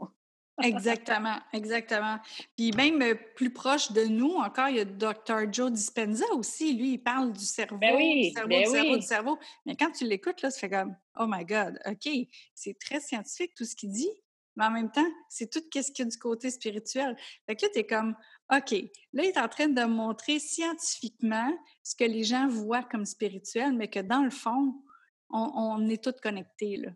Exactement, 0.63 1.39
exactement. 1.53 2.19
Puis 2.55 2.71
même 2.73 3.01
euh, 3.01 3.15
plus 3.35 3.51
proche 3.51 3.91
de 3.93 4.03
nous, 4.03 4.35
encore, 4.35 4.67
il 4.69 4.75
y 4.75 4.79
a 4.79 4.85
Dr. 4.85 5.51
Joe 5.51 5.71
Dispenza 5.71 6.25
aussi. 6.33 6.73
Lui, 6.73 6.93
il 6.93 6.97
parle 6.99 7.33
du 7.33 7.45
cerveau, 7.45 7.77
ben 7.77 7.95
oui, 7.95 8.27
du 8.27 8.33
cerveau, 8.33 8.49
ben 8.49 8.63
du 8.63 8.69
cerveau, 8.69 8.95
du 8.97 9.05
cerveau. 9.05 9.39
Mais 9.65 9.75
quand 9.75 9.91
tu 9.91 10.05
l'écoutes, 10.05 10.41
là, 10.43 10.51
ça 10.51 10.59
fait 10.59 10.69
comme 10.69 10.95
Oh 11.19 11.25
my 11.27 11.45
God, 11.45 11.79
OK, 11.87 12.07
c'est 12.53 12.77
très 12.77 12.99
scientifique 12.99 13.53
tout 13.55 13.65
ce 13.65 13.75
qu'il 13.75 13.91
dit. 13.91 14.11
Mais 14.55 14.65
en 14.65 14.71
même 14.71 14.91
temps, 14.91 15.07
c'est 15.29 15.49
tout 15.49 15.59
ce 15.59 15.91
qu'il 15.91 16.05
y 16.05 16.07
a 16.07 16.11
du 16.11 16.17
côté 16.17 16.49
spirituel. 16.49 17.15
Fait 17.45 17.55
que 17.55 17.65
là, 17.65 17.71
tu 17.73 17.79
es 17.79 17.85
comme, 17.85 18.15
OK, 18.51 18.71
là, 19.13 19.23
il 19.23 19.29
est 19.29 19.37
en 19.37 19.47
train 19.47 19.69
de 19.69 19.83
montrer 19.83 20.39
scientifiquement 20.39 21.51
ce 21.83 21.95
que 21.95 22.03
les 22.03 22.23
gens 22.23 22.47
voient 22.47 22.83
comme 22.83 23.05
spirituel, 23.05 23.73
mais 23.73 23.87
que 23.87 23.99
dans 23.99 24.23
le 24.23 24.29
fond, 24.29 24.73
on, 25.29 25.51
on 25.55 25.89
est 25.89 26.03
tous 26.03 26.19
connectés, 26.21 26.77
là. 26.77 26.91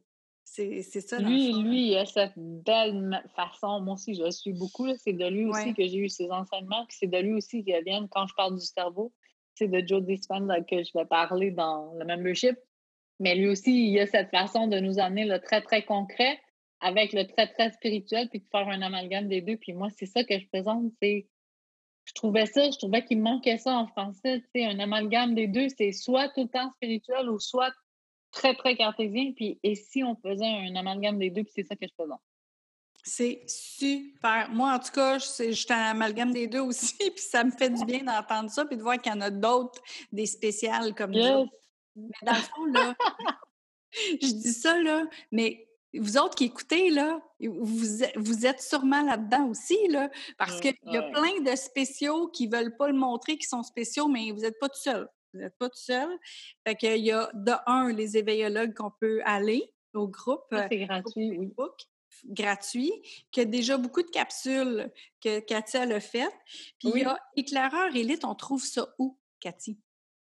C'est 0.56 1.02
ça. 1.02 1.20
Lui, 1.20 1.52
lui, 1.54 1.88
il 1.90 1.98
a 1.98 2.06
cette 2.06 2.38
belle 2.38 3.22
façon. 3.36 3.82
Moi 3.82 3.96
aussi, 3.96 4.16
je 4.16 4.24
le 4.24 4.32
suis 4.32 4.54
beaucoup. 4.54 4.88
C'est 4.98 5.14
de 5.14 5.26
lui 5.26 5.46
aussi 5.46 5.74
que 5.74 5.86
j'ai 5.86 5.98
eu 5.98 6.10
ses 6.10 6.30
enseignements. 6.32 6.86
Puis 6.86 6.98
c'est 7.00 7.08
de 7.08 7.18
lui 7.18 7.34
aussi 7.34 7.64
qui 7.64 7.74
vient 7.86 8.08
quand 8.08 8.26
je 8.28 8.34
parle 8.36 8.58
du 8.58 8.66
cerveau. 8.66 9.12
C'est 9.56 9.68
de 9.68 9.86
Joe 9.86 10.02
Dispenza 10.04 10.62
que 10.62 10.84
je 10.84 10.92
vais 10.96 11.06
parler 11.06 11.52
dans 11.52 11.94
le 11.96 12.06
membership. 12.06 12.58
Mais 13.20 13.36
lui 13.36 13.48
aussi, 13.48 13.92
il 13.92 14.00
a 14.00 14.08
cette 14.08 14.30
façon 14.30 14.68
de 14.68 14.80
nous 14.80 15.00
amener 15.00 15.26
le 15.26 15.40
très, 15.40 15.62
très 15.62 15.84
concret 15.84 16.40
avec 16.82 17.14
le 17.14 17.26
très, 17.26 17.48
très 17.48 17.72
spirituel, 17.72 18.30
puis 18.30 18.40
de 18.40 18.46
faire 18.52 18.68
un 18.68 18.82
amalgame 18.82 19.28
des 19.28 19.42
deux. 19.42 19.58
Puis 19.58 19.74
moi, 19.74 19.90
c'est 19.98 20.06
ça 20.06 20.24
que 20.24 20.38
je 20.38 20.48
présente. 20.48 20.92
C'est 21.02 21.28
je 22.06 22.14
trouvais 22.14 22.46
ça, 22.46 22.70
je 22.70 22.78
trouvais 22.78 23.04
qu'il 23.04 23.20
manquait 23.20 23.58
ça 23.58 23.74
en 23.74 23.88
français. 23.88 24.44
Un 24.56 24.80
amalgame 24.80 25.34
des 25.34 25.48
deux, 25.48 25.68
c'est 25.76 25.92
soit 25.92 26.30
tout 26.30 26.44
le 26.44 26.50
temps 26.50 26.72
spirituel 26.76 27.30
ou 27.30 27.40
soit 27.40 27.74
très, 28.32 28.54
très 28.56 28.76
cartésien. 28.76 29.34
Puis, 29.36 29.60
et 29.64 29.76
si 29.76 30.04
on 30.04 30.16
faisait 30.16 30.46
un 30.46 30.76
amalgame 30.76 31.18
des 31.18 31.32
deux, 31.32 31.44
puis 31.44 31.54
c'est 31.56 31.68
ça 31.68 31.76
que 31.76 31.88
je 31.88 31.94
faisais. 31.98 32.14
C'est 33.04 33.44
super. 33.48 34.50
Moi, 34.52 34.74
en 34.74 34.80
tout 34.80 34.92
cas, 34.92 35.18
je 35.18 35.54
suis 35.54 35.74
un 35.74 35.92
amalgame 35.92 36.32
des 36.32 36.48
deux 36.48 36.60
aussi, 36.60 36.98
puis 37.00 37.24
ça 37.24 37.44
me 37.44 37.52
fait 37.52 37.70
du 37.70 37.84
bien 37.86 38.04
d'entendre 38.04 38.50
ça, 38.50 38.66
puis 38.66 38.78
de 38.78 38.84
voir 38.84 39.02
qu'il 39.02 39.12
y 39.12 39.16
en 39.16 39.22
a 39.22 39.32
d'autres, 39.32 39.82
des 40.12 40.26
spéciales 40.26 40.94
comme 40.94 41.14
ça. 41.14 41.44
Mais 41.96 42.10
dans 42.24 42.34
le 42.34 42.40
fond, 42.40 42.66
là, 42.66 42.96
je 43.94 44.32
dis 44.32 44.54
ça, 44.54 44.80
là, 44.82 45.06
mais 45.32 45.68
vous 46.00 46.18
autres 46.18 46.36
qui 46.36 46.46
écoutez, 46.46 46.90
là, 46.90 47.22
vous, 47.40 47.86
vous 48.16 48.46
êtes 48.46 48.62
sûrement 48.62 49.04
là-dedans 49.04 49.48
aussi, 49.48 49.78
là, 49.90 50.10
parce 50.38 50.60
qu'il 50.60 50.76
y 50.86 50.98
a 50.98 51.04
plein 51.04 51.42
de 51.42 51.56
spéciaux 51.56 52.28
qui 52.28 52.48
ne 52.48 52.56
veulent 52.56 52.78
pas 52.78 52.88
le 52.88 52.98
montrer, 52.98 53.38
qui 53.38 53.48
sont 53.48 53.64
spéciaux, 53.64 54.08
mais 54.08 54.32
vous 54.32 54.42
n'êtes 54.42 54.60
pas 54.60 54.70
tout 54.70 54.80
seul. 54.80 55.08
Vous 55.34 55.42
n'êtes 55.42 55.58
pas 55.58 55.70
tout 55.70 55.78
seul. 55.78 56.08
Fait 56.66 56.76
qu'il 56.76 57.06
y 57.06 57.12
a 57.12 57.30
de 57.34 57.52
un, 57.68 57.92
les 57.92 58.18
éveillologues 58.18 58.74
qu'on 58.74 58.92
peut 59.00 59.22
aller 59.26 59.74
au 59.94 60.08
groupe. 60.08 60.46
C'est 60.52 60.84
euh, 60.84 60.86
gratuit, 60.86 61.38
oui. 61.38 61.54
gratuit, 62.26 62.94
qui 63.32 63.42
a 63.42 63.46
déjà 63.46 63.78
beaucoup 63.78 64.02
de 64.02 64.10
capsules 64.10 64.90
que 65.22 65.42
Cathy 65.42 65.78
a 65.78 66.00
fait. 66.00 66.32
Puis 66.80 66.92
il 66.96 67.02
y 67.02 67.04
a 67.04 67.20
Éclaireur 67.36 67.94
Élite, 67.96 68.24
on 68.24 68.36
trouve 68.36 68.64
ça 68.64 68.88
où, 68.98 69.20
Cathy? 69.40 69.78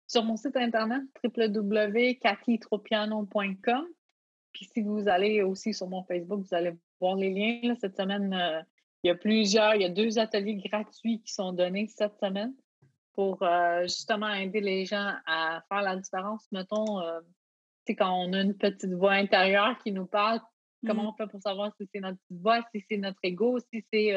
Sur 0.07 0.23
mon 0.23 0.37
site 0.37 0.57
internet 0.57 1.03
www.cathytropiano.com. 1.23 3.87
Puis 4.53 4.69
si 4.71 4.81
vous 4.81 5.07
allez 5.07 5.41
aussi 5.41 5.73
sur 5.73 5.87
mon 5.87 6.03
Facebook, 6.03 6.41
vous 6.41 6.55
allez 6.55 6.73
voir 6.99 7.15
les 7.15 7.31
liens. 7.31 7.75
cette 7.75 7.97
semaine, 7.97 8.33
euh, 8.33 8.61
il 9.03 9.07
y 9.07 9.11
a 9.11 9.15
plusieurs, 9.15 9.75
il 9.75 9.81
y 9.81 9.85
a 9.85 9.89
deux 9.89 10.19
ateliers 10.19 10.55
gratuits 10.55 11.21
qui 11.21 11.33
sont 11.33 11.51
donnés 11.51 11.87
cette 11.87 12.17
semaine 12.19 12.53
pour 13.13 13.41
euh, 13.43 13.83
justement 13.83 14.29
aider 14.29 14.61
les 14.61 14.85
gens 14.85 15.13
à 15.25 15.63
faire 15.67 15.81
la 15.81 15.97
différence. 15.97 16.47
Mettons, 16.51 17.01
euh, 17.01 17.19
quand 17.89 18.13
on 18.13 18.33
a 18.33 18.41
une 18.41 18.55
petite 18.55 18.93
voix 18.93 19.13
intérieure 19.13 19.77
qui 19.83 19.91
nous 19.91 20.05
parle, 20.05 20.39
comment 20.85 21.03
mmh. 21.03 21.07
on 21.07 21.13
fait 21.13 21.27
pour 21.27 21.41
savoir 21.41 21.71
si 21.79 21.87
c'est 21.93 21.99
notre 21.99 22.17
petite 22.19 22.41
voix, 22.41 22.61
si 22.73 22.83
c'est 22.89 22.97
notre 22.97 23.19
ego, 23.23 23.59
si 23.73 23.83
c'est 23.91 24.13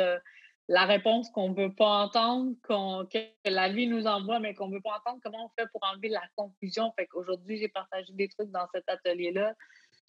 la 0.68 0.84
réponse 0.84 1.30
qu'on 1.30 1.50
ne 1.50 1.54
veut 1.54 1.74
pas 1.74 2.04
entendre, 2.04 2.54
que 2.62 3.18
la 3.48 3.68
vie 3.68 3.86
nous 3.86 4.06
envoie, 4.06 4.40
mais 4.40 4.54
qu'on 4.54 4.68
ne 4.68 4.74
veut 4.74 4.80
pas 4.80 4.98
entendre, 4.98 5.20
comment 5.22 5.46
on 5.46 5.50
fait 5.60 5.68
pour 5.70 5.80
enlever 5.84 6.08
la 6.08 6.22
confusion? 6.34 6.92
Fait 6.96 7.06
qu'aujourd'hui, 7.06 7.58
j'ai 7.58 7.68
partagé 7.68 8.12
des 8.12 8.28
trucs 8.28 8.50
dans 8.50 8.66
cet 8.72 8.88
atelier-là 8.88 9.54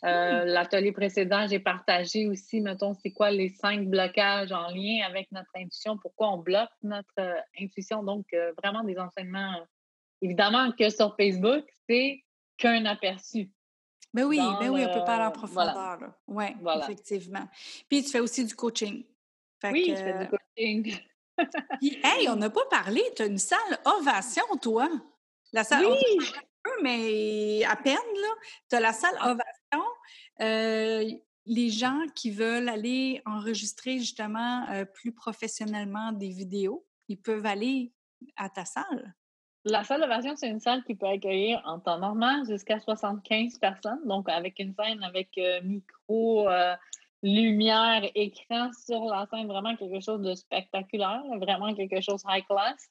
euh, 0.03 0.45
mmh. 0.45 0.47
L'atelier 0.49 0.91
précédent, 0.91 1.47
j'ai 1.47 1.59
partagé 1.59 2.27
aussi, 2.27 2.61
mettons, 2.61 2.93
c'est 2.93 3.11
quoi 3.11 3.31
les 3.31 3.49
cinq 3.49 3.87
blocages 3.87 4.51
en 4.51 4.69
lien 4.69 5.05
avec 5.07 5.31
notre 5.31 5.49
intuition, 5.55 5.97
pourquoi 5.97 6.31
on 6.33 6.37
bloque 6.37 6.69
notre 6.83 7.07
euh, 7.19 7.33
intuition. 7.59 8.03
Donc, 8.03 8.25
euh, 8.33 8.53
vraiment 8.63 8.83
des 8.83 8.97
enseignements, 8.99 9.55
évidemment 10.21 10.71
que 10.71 10.89
sur 10.89 11.15
Facebook, 11.15 11.65
c'est 11.89 12.23
qu'un 12.57 12.85
aperçu. 12.85 13.49
Ben 14.13 14.25
oui, 14.25 14.39
ben 14.59 14.69
oui, 14.69 14.85
on 14.87 14.93
peut 14.93 15.03
parler 15.03 15.25
en 15.25 15.31
profondeur. 15.31 15.99
Oui, 16.27 16.45
effectivement. 16.81 17.47
Puis, 17.89 18.03
tu 18.03 18.11
fais 18.11 18.19
aussi 18.19 18.45
du 18.45 18.55
coaching. 18.55 19.03
oui, 19.63 19.85
je 19.89 19.95
fais 19.95 20.19
du 20.19 20.29
coaching. 20.29 20.99
Puis, 21.79 21.99
hey, 22.03 22.29
on 22.29 22.35
n'a 22.35 22.49
pas 22.49 22.65
parlé, 22.69 23.01
tu 23.15 23.23
as 23.23 23.25
une 23.25 23.37
salle 23.37 23.79
Ovation, 23.85 24.43
toi. 24.61 24.89
La 25.53 25.63
salle, 25.63 25.85
oui! 25.85 26.19
Mais 26.83 27.63
à 27.65 27.75
peine, 27.75 27.95
là. 27.95 28.29
Tu 28.69 28.75
as 28.75 28.79
la 28.79 28.93
salle. 28.93 29.15
Ovation 29.23 29.83
les 31.49 31.69
gens 31.69 32.01
qui 32.13 32.29
veulent 32.29 32.67
aller 32.67 33.21
enregistrer 33.25 33.99
justement 33.99 34.65
plus 34.93 35.13
professionnellement 35.13 36.11
des 36.11 36.27
vidéos, 36.27 36.85
ils 37.07 37.19
peuvent 37.21 37.45
aller 37.45 37.93
à 38.35 38.49
ta 38.49 38.65
salle. 38.65 39.15
La 39.63 39.85
salle 39.85 40.05
version, 40.09 40.35
c'est 40.35 40.49
une 40.49 40.59
salle 40.59 40.83
qui 40.83 40.95
peut 40.95 41.07
accueillir 41.07 41.61
en 41.65 41.79
temps 41.79 41.99
normal 41.99 42.45
jusqu'à 42.45 42.81
75 42.81 43.59
personnes, 43.59 44.05
donc 44.05 44.27
avec 44.27 44.59
une 44.59 44.73
scène 44.73 45.01
avec 45.03 45.39
micro, 45.63 46.49
lumière, 47.23 48.03
écran 48.13 48.69
sur 48.85 49.05
la 49.05 49.25
scène, 49.31 49.47
vraiment 49.47 49.73
quelque 49.77 50.01
chose 50.01 50.21
de 50.21 50.35
spectaculaire, 50.35 51.23
vraiment 51.39 51.73
quelque 51.73 52.01
chose 52.01 52.23
high 52.27 52.45
class. 52.45 52.89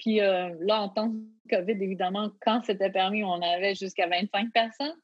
Puis 0.00 0.16
là, 0.16 0.82
en 0.82 0.88
temps 0.88 1.08
de 1.08 1.24
COVID, 1.50 1.72
évidemment, 1.72 2.30
quand 2.40 2.62
c'était 2.64 2.90
permis, 2.90 3.22
on 3.22 3.40
avait 3.42 3.74
jusqu'à 3.74 4.08
25 4.08 4.50
personnes. 4.52 4.96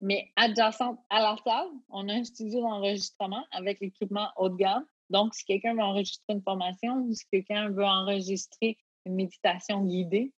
Mais 0.00 0.32
adjacente 0.36 0.98
à 1.10 1.20
la 1.20 1.36
salle, 1.44 1.68
on 1.90 2.08
a 2.08 2.14
un 2.14 2.24
studio 2.24 2.62
d'enregistrement 2.62 3.44
avec 3.52 3.80
l'équipement 3.80 4.30
haut 4.36 4.48
de 4.48 4.56
gamme. 4.56 4.86
Donc, 5.10 5.34
si 5.34 5.44
quelqu'un 5.44 5.74
veut 5.74 5.82
enregistrer 5.82 6.32
une 6.32 6.42
formation 6.42 7.02
ou 7.02 7.12
si 7.12 7.26
quelqu'un 7.30 7.68
veut 7.68 7.84
enregistrer 7.84 8.78
une 9.04 9.14
méditation 9.14 9.84
guidée, 9.84 10.32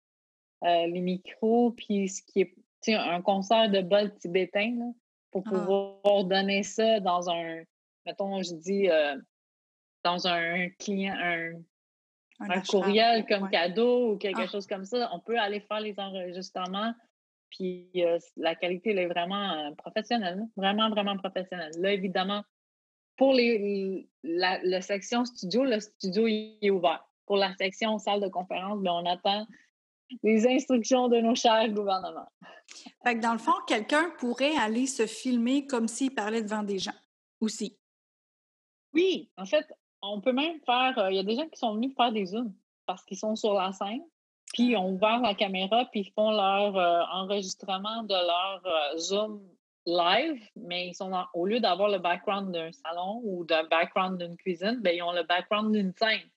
euh, 0.64 0.88
les 0.88 1.02
micros, 1.02 1.72
puis 1.72 2.10
ce 2.10 2.24
qui 2.24 2.42
est 2.42 2.96
un 2.96 3.22
concert 3.22 3.70
de 3.70 3.82
bol 3.82 4.12
tibétain, 4.16 4.94
pour 5.30 5.44
ah. 5.46 5.50
pouvoir 5.52 6.24
donner 6.26 6.64
ça 6.64 7.00
dans 7.00 7.30
un, 7.30 7.62
mettons, 8.08 8.42
je 8.42 8.56
dis, 8.56 8.90
euh, 8.90 9.16
dans 10.04 10.28
un 10.28 10.70
client, 10.80 11.16
un, 11.16 11.54
un, 12.50 12.62
courriel 12.62 13.26
comme 13.26 13.50
cadeau 13.50 14.12
ou 14.12 14.18
quelque 14.18 14.42
ah. 14.44 14.48
chose 14.48 14.68
comme 14.68 14.86
ça, 14.86 15.10
on 15.14 15.20
peut 15.20 15.38
aller 15.38 15.62
faire 15.62 15.80
les 15.80 15.94
enregistrements. 15.98 16.94
Puis 17.50 17.90
euh, 17.98 18.18
la 18.38 18.56
qualité, 18.56 18.92
elle 18.92 19.00
est 19.00 19.08
vraiment 19.08 19.74
professionnelle, 19.76 20.48
vraiment, 20.56 20.90
vraiment 20.90 21.18
professionnelle. 21.18 21.72
Là, 21.78 21.92
évidemment, 21.92 22.44
pour 23.18 23.34
les, 23.34 24.10
la, 24.24 24.82
section 24.82 25.26
studio, 25.26 25.64
le 25.64 25.80
studio 25.80 26.28
est 26.28 26.70
ouvert. 26.70 27.06
Pour 27.26 27.38
la 27.38 27.54
section 27.56 27.98
salle 27.98 28.22
de 28.22 28.28
conférence, 28.30 28.82
bien, 28.82 28.94
on 28.94 29.06
attend 29.06 29.46
les 30.24 30.48
instructions 30.48 31.08
de 31.08 31.18
nos 31.18 31.36
chers 31.36 31.70
gouvernements. 31.70 32.30
Fait 33.04 33.16
que 33.16 33.22
dans 33.22 33.34
le 33.34 33.40
fond, 33.40 33.54
quelqu'un 33.68 34.12
pourrait 34.18 34.56
aller 34.58 34.88
se 34.88 35.06
filmer 35.06 35.68
comme 35.68 35.88
s'il 35.88 36.14
parlait 36.14 36.42
devant 36.42 36.64
des 36.64 36.80
gens 36.80 36.96
aussi. 37.40 37.78
Oui, 38.94 39.30
en 39.38 39.46
fait, 39.46 39.66
on 40.02 40.22
peut 40.22 40.34
même 40.34 40.60
faire. 40.66 40.98
Euh, 40.98 41.12
il 41.12 41.16
y 41.16 41.20
a 41.20 41.24
des 41.24 41.36
gens 41.36 41.48
qui 41.48 41.58
sont 41.58 41.76
venus 41.76 41.94
faire 41.96 42.12
des 42.12 42.26
zooms 42.26 42.54
parce 42.86 43.04
qu'ils 43.06 43.18
sont 43.18 43.36
sur 43.36 43.54
la 43.54 43.72
scène, 43.72 44.04
puis 44.54 44.76
on 44.76 44.90
ouvert 44.90 45.22
la 45.22 45.34
caméra, 45.34 45.86
puis 45.92 46.02
ils 46.02 46.12
font 46.12 46.32
leur 46.32 46.76
euh, 46.76 47.04
enregistrement 47.12 48.04
de 48.04 48.14
leur 48.14 48.62
euh, 48.66 48.98
zoom 48.98 49.42
live, 49.86 50.42
mais 50.56 50.88
ils 50.88 50.94
sont 50.94 51.12
au 51.34 51.46
lieu 51.46 51.60
d'avoir 51.60 51.90
le 51.90 52.00
background 52.00 52.52
d'un 52.52 52.72
salon 52.72 53.22
ou 53.24 53.46
d'un 53.46 53.64
background 53.64 54.22
d'une 54.22 54.36
cuisine, 54.38 54.80
bien, 54.82 54.94
ils 54.94 55.02
ont 55.02 55.14
le 55.14 55.24
background 55.24 55.74
d'une 55.74 55.94
scène. 55.94 56.28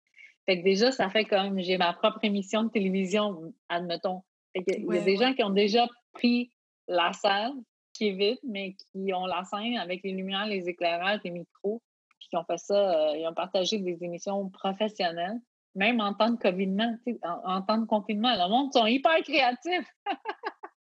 Fait 0.47 0.59
que 0.59 0.65
déjà, 0.65 0.93
ça 0.93 1.11
fait 1.11 1.25
comme 1.25 1.59
j'ai 1.61 1.79
ma 1.79 1.93
propre 1.93 2.21
émission 2.23 2.65
de 2.65 2.71
télévision, 2.71 3.53
admettons. 3.69 4.23
il 4.55 4.63
y 4.67 4.99
a 4.99 5.03
des 5.03 5.17
gens 5.17 5.35
qui 5.35 5.43
ont 5.43 5.51
déjà 5.51 5.87
pris 6.13 6.51
la 6.87 7.13
salle 7.13 7.53
qui 7.95 8.09
est 8.09 8.13
vide, 8.13 8.39
mais 8.43 8.75
qui 8.75 9.13
ont 9.13 9.27
la 9.27 9.45
scène 9.45 9.77
avec 9.79 10.03
les 10.03 10.13
lumières, 10.13 10.47
les 10.47 10.69
éclairages, 10.69 11.21
les 11.25 11.31
micros, 11.31 11.81
puis 12.25 12.31
qui 12.31 12.37
ont 12.37 12.45
fait 12.45 12.59
ça, 12.59 12.75
euh, 12.75 13.17
ils 13.17 13.27
ont 13.29 13.35
partagé 13.35 13.79
des 13.79 14.03
émissions 14.03 14.49
professionnelles, 14.49 15.39
même 15.75 16.01
en 16.01 16.15
temps 16.15 16.31
de 16.31 16.39
confinement, 16.39 16.97
en, 17.23 17.57
en 17.57 17.63
temps 17.63 17.79
de 17.79 17.87
confinement. 17.87 18.33
Le 18.33 18.49
monde 18.49 18.73
sont 18.73 18.87
hyper 18.87 19.21
créatifs. 19.23 19.93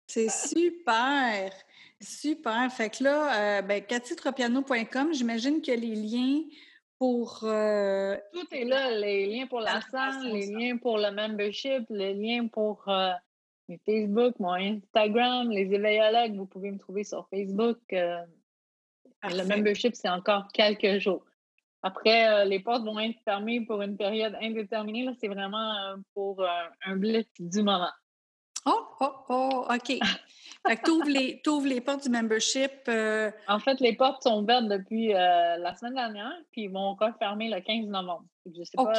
C'est 0.06 0.30
super! 0.30 1.50
Super. 2.00 2.70
Fait 2.72 2.90
que 2.90 3.04
là, 3.04 3.58
euh, 3.58 3.62
ben, 3.62 3.82
j'imagine 5.12 5.62
que 5.62 5.70
les 5.72 5.94
liens 5.94 6.42
pour. 6.98 7.40
Euh, 7.44 8.16
Tout 8.32 8.46
est 8.50 8.64
là, 8.64 8.90
les 8.90 9.26
liens 9.26 9.46
pour 9.46 9.60
la 9.60 9.80
salle, 9.80 10.24
les 10.24 10.46
liens 10.46 10.76
pour 10.78 10.98
le 10.98 11.10
membership, 11.12 11.84
les 11.90 12.14
liens 12.14 12.48
pour 12.48 12.82
euh, 12.88 13.12
Facebook, 13.86 14.34
mon 14.40 14.54
Instagram, 14.54 15.50
les 15.50 15.72
éveillologues, 15.72 16.36
vous 16.36 16.46
pouvez 16.46 16.72
me 16.72 16.78
trouver 16.78 17.04
sur 17.04 17.28
Facebook. 17.28 17.78
Euh, 17.92 18.20
le 19.24 19.44
membership, 19.44 19.94
c'est 19.94 20.08
encore 20.08 20.48
quelques 20.52 20.98
jours. 20.98 21.24
Après, 21.82 22.44
les 22.46 22.60
portes 22.60 22.84
vont 22.84 22.98
être 22.98 23.18
fermées 23.24 23.60
pour 23.62 23.82
une 23.82 23.96
période 23.96 24.36
indéterminée. 24.40 25.08
C'est 25.20 25.28
vraiment 25.28 25.74
pour 26.14 26.44
un 26.84 26.96
blitz 26.96 27.28
du 27.40 27.62
moment. 27.62 27.90
Oh, 28.66 28.86
oh, 29.00 29.12
oh, 29.28 29.66
OK. 29.70 29.98
Fait 30.66 30.76
que 30.76 30.82
t'ouvres 30.84 31.66
les, 31.66 31.74
les 31.74 31.80
portes 31.80 32.04
du 32.04 32.10
membership. 32.10 32.70
Euh, 32.88 33.32
en 33.48 33.58
fait, 33.58 33.80
les 33.80 33.94
portes 33.94 34.22
sont 34.22 34.42
ouvertes 34.42 34.68
depuis 34.68 35.12
euh, 35.12 35.56
la 35.56 35.74
semaine 35.74 35.94
dernière, 35.94 36.32
puis 36.52 36.62
ils 36.62 36.70
vont 36.70 36.86
encore 36.86 37.16
fermer 37.18 37.48
le 37.48 37.60
15 37.60 37.86
novembre. 37.86 38.24
Je 38.46 38.62
sais 38.62 38.76
pas 38.76 38.92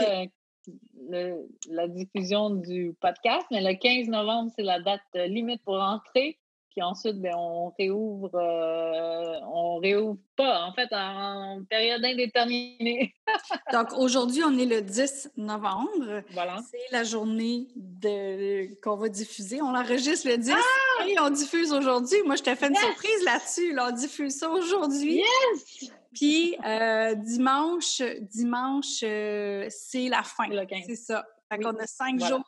euh, 1.11 1.35
la 1.69 1.87
diffusion 1.87 2.49
du 2.49 2.95
podcast, 2.99 3.45
mais 3.49 3.61
le 3.61 3.77
15 3.77 4.07
novembre, 4.09 4.51
c'est 4.55 4.63
la 4.63 4.81
date 4.81 5.01
limite 5.13 5.63
pour 5.63 5.75
entrer. 5.75 6.37
Puis 6.73 6.81
ensuite, 6.81 7.21
ben, 7.21 7.35
on 7.35 7.71
réouvre, 7.77 8.33
euh, 8.33 9.39
on 9.53 9.77
réouvre 9.77 10.17
pas, 10.35 10.65
en 10.65 10.73
fait, 10.73 10.87
en, 10.91 11.63
période 11.69 12.03
indéterminée. 12.03 13.13
Donc, 13.71 13.93
aujourd'hui, 13.93 14.43
on 14.43 14.57
est 14.57 14.65
le 14.65 14.81
10 14.81 15.33
novembre. 15.37 16.23
Voilà. 16.31 16.57
C'est 16.71 16.91
la 16.91 17.03
journée 17.03 17.67
de, 17.75 18.73
qu'on 18.81 18.95
va 18.95 19.07
diffuser. 19.07 19.61
On 19.61 19.75
enregistre 19.75 20.27
le 20.27 20.37
10 20.37 20.51
ah! 20.51 21.07
et 21.07 21.19
on 21.19 21.29
diffuse 21.29 21.71
aujourd'hui. 21.71 22.17
Moi, 22.25 22.37
je 22.37 22.41
t'ai 22.41 22.55
fait 22.55 22.69
une 22.69 22.75
surprise 22.75 23.23
là-dessus. 23.23 23.79
on 23.79 23.91
diffuse 23.91 24.35
ça 24.35 24.49
aujourd'hui. 24.49 25.17
Yes! 25.17 25.91
Puis, 26.15 26.57
euh, 26.65 27.13
dimanche, 27.13 28.01
dimanche, 28.21 29.03
euh, 29.03 29.67
c'est 29.69 30.09
la 30.09 30.23
fin. 30.23 30.45
C'est 30.87 30.95
ça. 30.95 31.23
Fait 31.51 31.59
qu'on 31.59 31.75
a 31.75 31.85
cinq 31.85 32.19
jours 32.19 32.43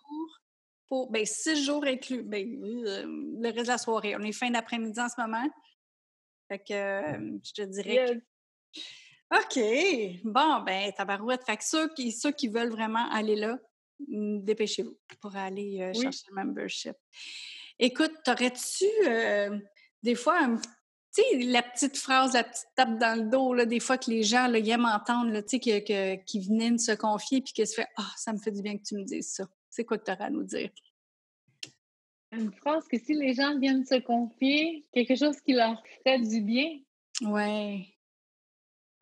pour 0.87 1.11
ben, 1.11 1.25
six 1.25 1.63
jours 1.65 1.83
inclus, 1.85 2.23
ben, 2.23 2.45
euh, 2.45 3.05
le 3.05 3.49
reste 3.49 3.63
de 3.63 3.67
la 3.67 3.77
soirée. 3.77 4.15
On 4.15 4.23
est 4.23 4.31
fin 4.31 4.49
d'après-midi 4.49 4.99
en 4.99 5.09
ce 5.09 5.19
moment. 5.19 5.47
Fait 6.47 6.59
que 6.59 6.73
euh, 6.73 7.39
je 7.43 7.53
te 7.53 7.61
dirais 7.63 8.21
OK. 9.31 9.59
Bon, 10.23 10.61
ben, 10.61 10.91
tabarouette. 10.93 11.43
Fait 11.45 11.57
que 11.57 11.63
ceux 11.63 11.93
qui, 11.93 12.11
ceux 12.11 12.31
qui 12.31 12.47
veulent 12.47 12.71
vraiment 12.71 13.09
aller 13.11 13.35
là, 13.35 13.57
mm, 14.07 14.43
dépêchez-vous 14.43 14.97
pour 15.19 15.35
aller 15.35 15.81
euh, 15.81 15.93
chercher 15.93 16.23
le 16.29 16.35
membership. 16.35 16.95
Écoute, 17.79 18.13
t'aurais-tu 18.23 18.85
des 20.01 20.15
fois 20.15 20.47
tu 21.15 21.21
sais, 21.21 21.43
la 21.45 21.63
petite 21.63 21.97
phrase, 21.97 22.33
la 22.33 22.43
petite 22.43 22.67
tape 22.75 22.97
dans 22.97 23.17
le 23.17 23.29
dos, 23.29 23.53
là, 23.53 23.65
des 23.65 23.79
fois 23.79 23.97
que 23.97 24.11
les 24.11 24.23
gens 24.23 24.47
là, 24.47 24.59
ils 24.59 24.69
aiment 24.69 24.85
entendre, 24.85 25.39
tu 25.41 25.59
sais, 25.59 25.59
que, 25.59 26.15
qui 26.23 26.39
venaient 26.41 26.77
se 26.77 26.91
confier 26.91 27.41
puis 27.41 27.53
que 27.53 27.65
se 27.65 27.75
fait 27.75 27.87
Ah, 27.97 28.11
ça 28.17 28.33
me 28.33 28.37
fait 28.37 28.51
du 28.51 28.61
bien 28.61 28.77
que 28.77 28.83
tu 28.83 28.95
me 28.95 29.03
dises 29.03 29.31
ça. 29.33 29.45
C'est 29.69 29.85
quoi 29.85 29.97
que 29.97 30.03
tu 30.05 30.11
auras 30.11 30.25
à 30.25 30.29
nous 30.29 30.43
dire? 30.43 30.69
Une 32.31 32.51
phrase 32.51 32.85
que 32.87 32.97
si 32.97 33.13
les 33.13 33.33
gens 33.33 33.57
viennent 33.59 33.85
se 33.85 33.99
confier, 33.99 34.85
quelque 34.91 35.15
chose 35.15 35.39
qui 35.41 35.53
leur 35.53 35.81
ferait 36.03 36.19
du 36.19 36.41
bien. 36.41 36.79
Oui. 37.21 37.95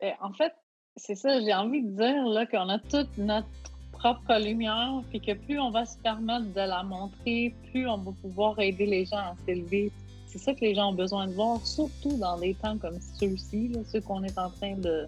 Ben, 0.00 0.14
en 0.20 0.32
fait, 0.34 0.52
c'est 0.96 1.16
ça, 1.16 1.40
j'ai 1.40 1.54
envie 1.54 1.82
de 1.82 1.96
dire 1.96 2.24
là, 2.26 2.46
qu'on 2.46 2.68
a 2.68 2.78
toute 2.78 3.16
notre 3.18 3.48
propre 3.92 4.38
lumière, 4.38 5.02
puis 5.10 5.20
que 5.20 5.32
plus 5.32 5.58
on 5.58 5.70
va 5.70 5.84
se 5.84 5.98
permettre 5.98 6.52
de 6.52 6.60
la 6.60 6.82
montrer, 6.82 7.54
plus 7.70 7.88
on 7.88 7.98
va 7.98 8.12
pouvoir 8.20 8.60
aider 8.60 8.86
les 8.86 9.04
gens 9.04 9.18
à 9.18 9.34
s'élever. 9.46 9.90
C'est 10.34 10.40
ça 10.40 10.52
que 10.52 10.62
les 10.62 10.74
gens 10.74 10.90
ont 10.90 10.94
besoin 10.94 11.28
de 11.28 11.32
voir, 11.32 11.64
surtout 11.64 12.16
dans 12.18 12.36
des 12.36 12.54
temps 12.54 12.76
comme 12.76 12.98
ceux-ci, 13.20 13.70
ceux 13.86 14.00
qu'on 14.00 14.24
est 14.24 14.36
en 14.36 14.50
train 14.50 14.74
de, 14.74 15.06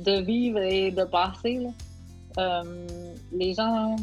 de 0.00 0.20
vivre 0.20 0.58
et 0.58 0.90
de 0.90 1.04
passer. 1.04 1.64
Euh, 2.38 2.86
les 3.30 3.54
gens 3.54 3.94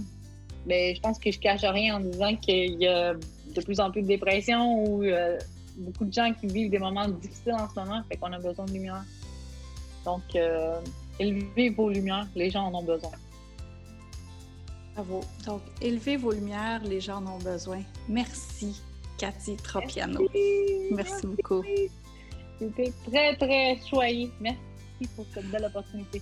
ben, 0.66 0.96
je 0.96 1.02
pense 1.02 1.20
que 1.20 1.30
je 1.30 1.40
cache 1.40 1.66
rien 1.66 1.98
en 1.98 2.00
disant 2.00 2.38
qu'il 2.38 2.82
y 2.82 2.88
a 2.88 3.16
de 3.16 3.62
plus 3.66 3.82
en 3.82 3.92
plus 3.92 4.02
de 4.02 4.08
dépression 4.08 4.82
ou 4.86 5.04
euh, 5.04 5.38
beaucoup 5.76 6.06
de 6.06 6.14
gens 6.14 6.34
qui 6.34 6.48
vivent 6.48 6.72
des 6.72 6.80
moments 6.80 7.10
difficiles 7.10 7.54
en 7.54 7.70
ce 7.70 7.78
moment, 7.78 8.02
fait 8.10 8.16
qu'on 8.16 8.32
a 8.32 8.40
besoin 8.40 8.64
de 8.64 8.72
lumière. 8.72 9.04
Donc, 10.06 10.24
euh, 10.36 10.80
élevez 11.20 11.70
vos 11.70 11.90
lumières, 11.90 12.28
les 12.34 12.50
gens 12.50 12.68
en 12.68 12.76
ont 12.76 12.84
besoin. 12.84 13.12
Bravo. 14.94 15.20
Donc, 15.46 15.62
élevez 15.82 16.16
vos 16.16 16.32
lumières, 16.32 16.82
les 16.86 17.02
gens 17.02 17.18
en 17.18 17.36
ont 17.36 17.40
besoin. 17.40 17.82
Merci, 18.08 18.82
Cathy 19.18 19.56
Tropiano. 19.58 20.28
Merci, 20.92 21.28
beaucoup. 21.28 21.64
C'était 22.60 22.94
très, 23.10 23.36
très 23.36 23.80
choyé. 23.90 24.32
Merci 24.40 24.60
pour 25.16 25.26
cette 25.34 25.50
belle 25.50 25.66
opportunité. 25.66 26.22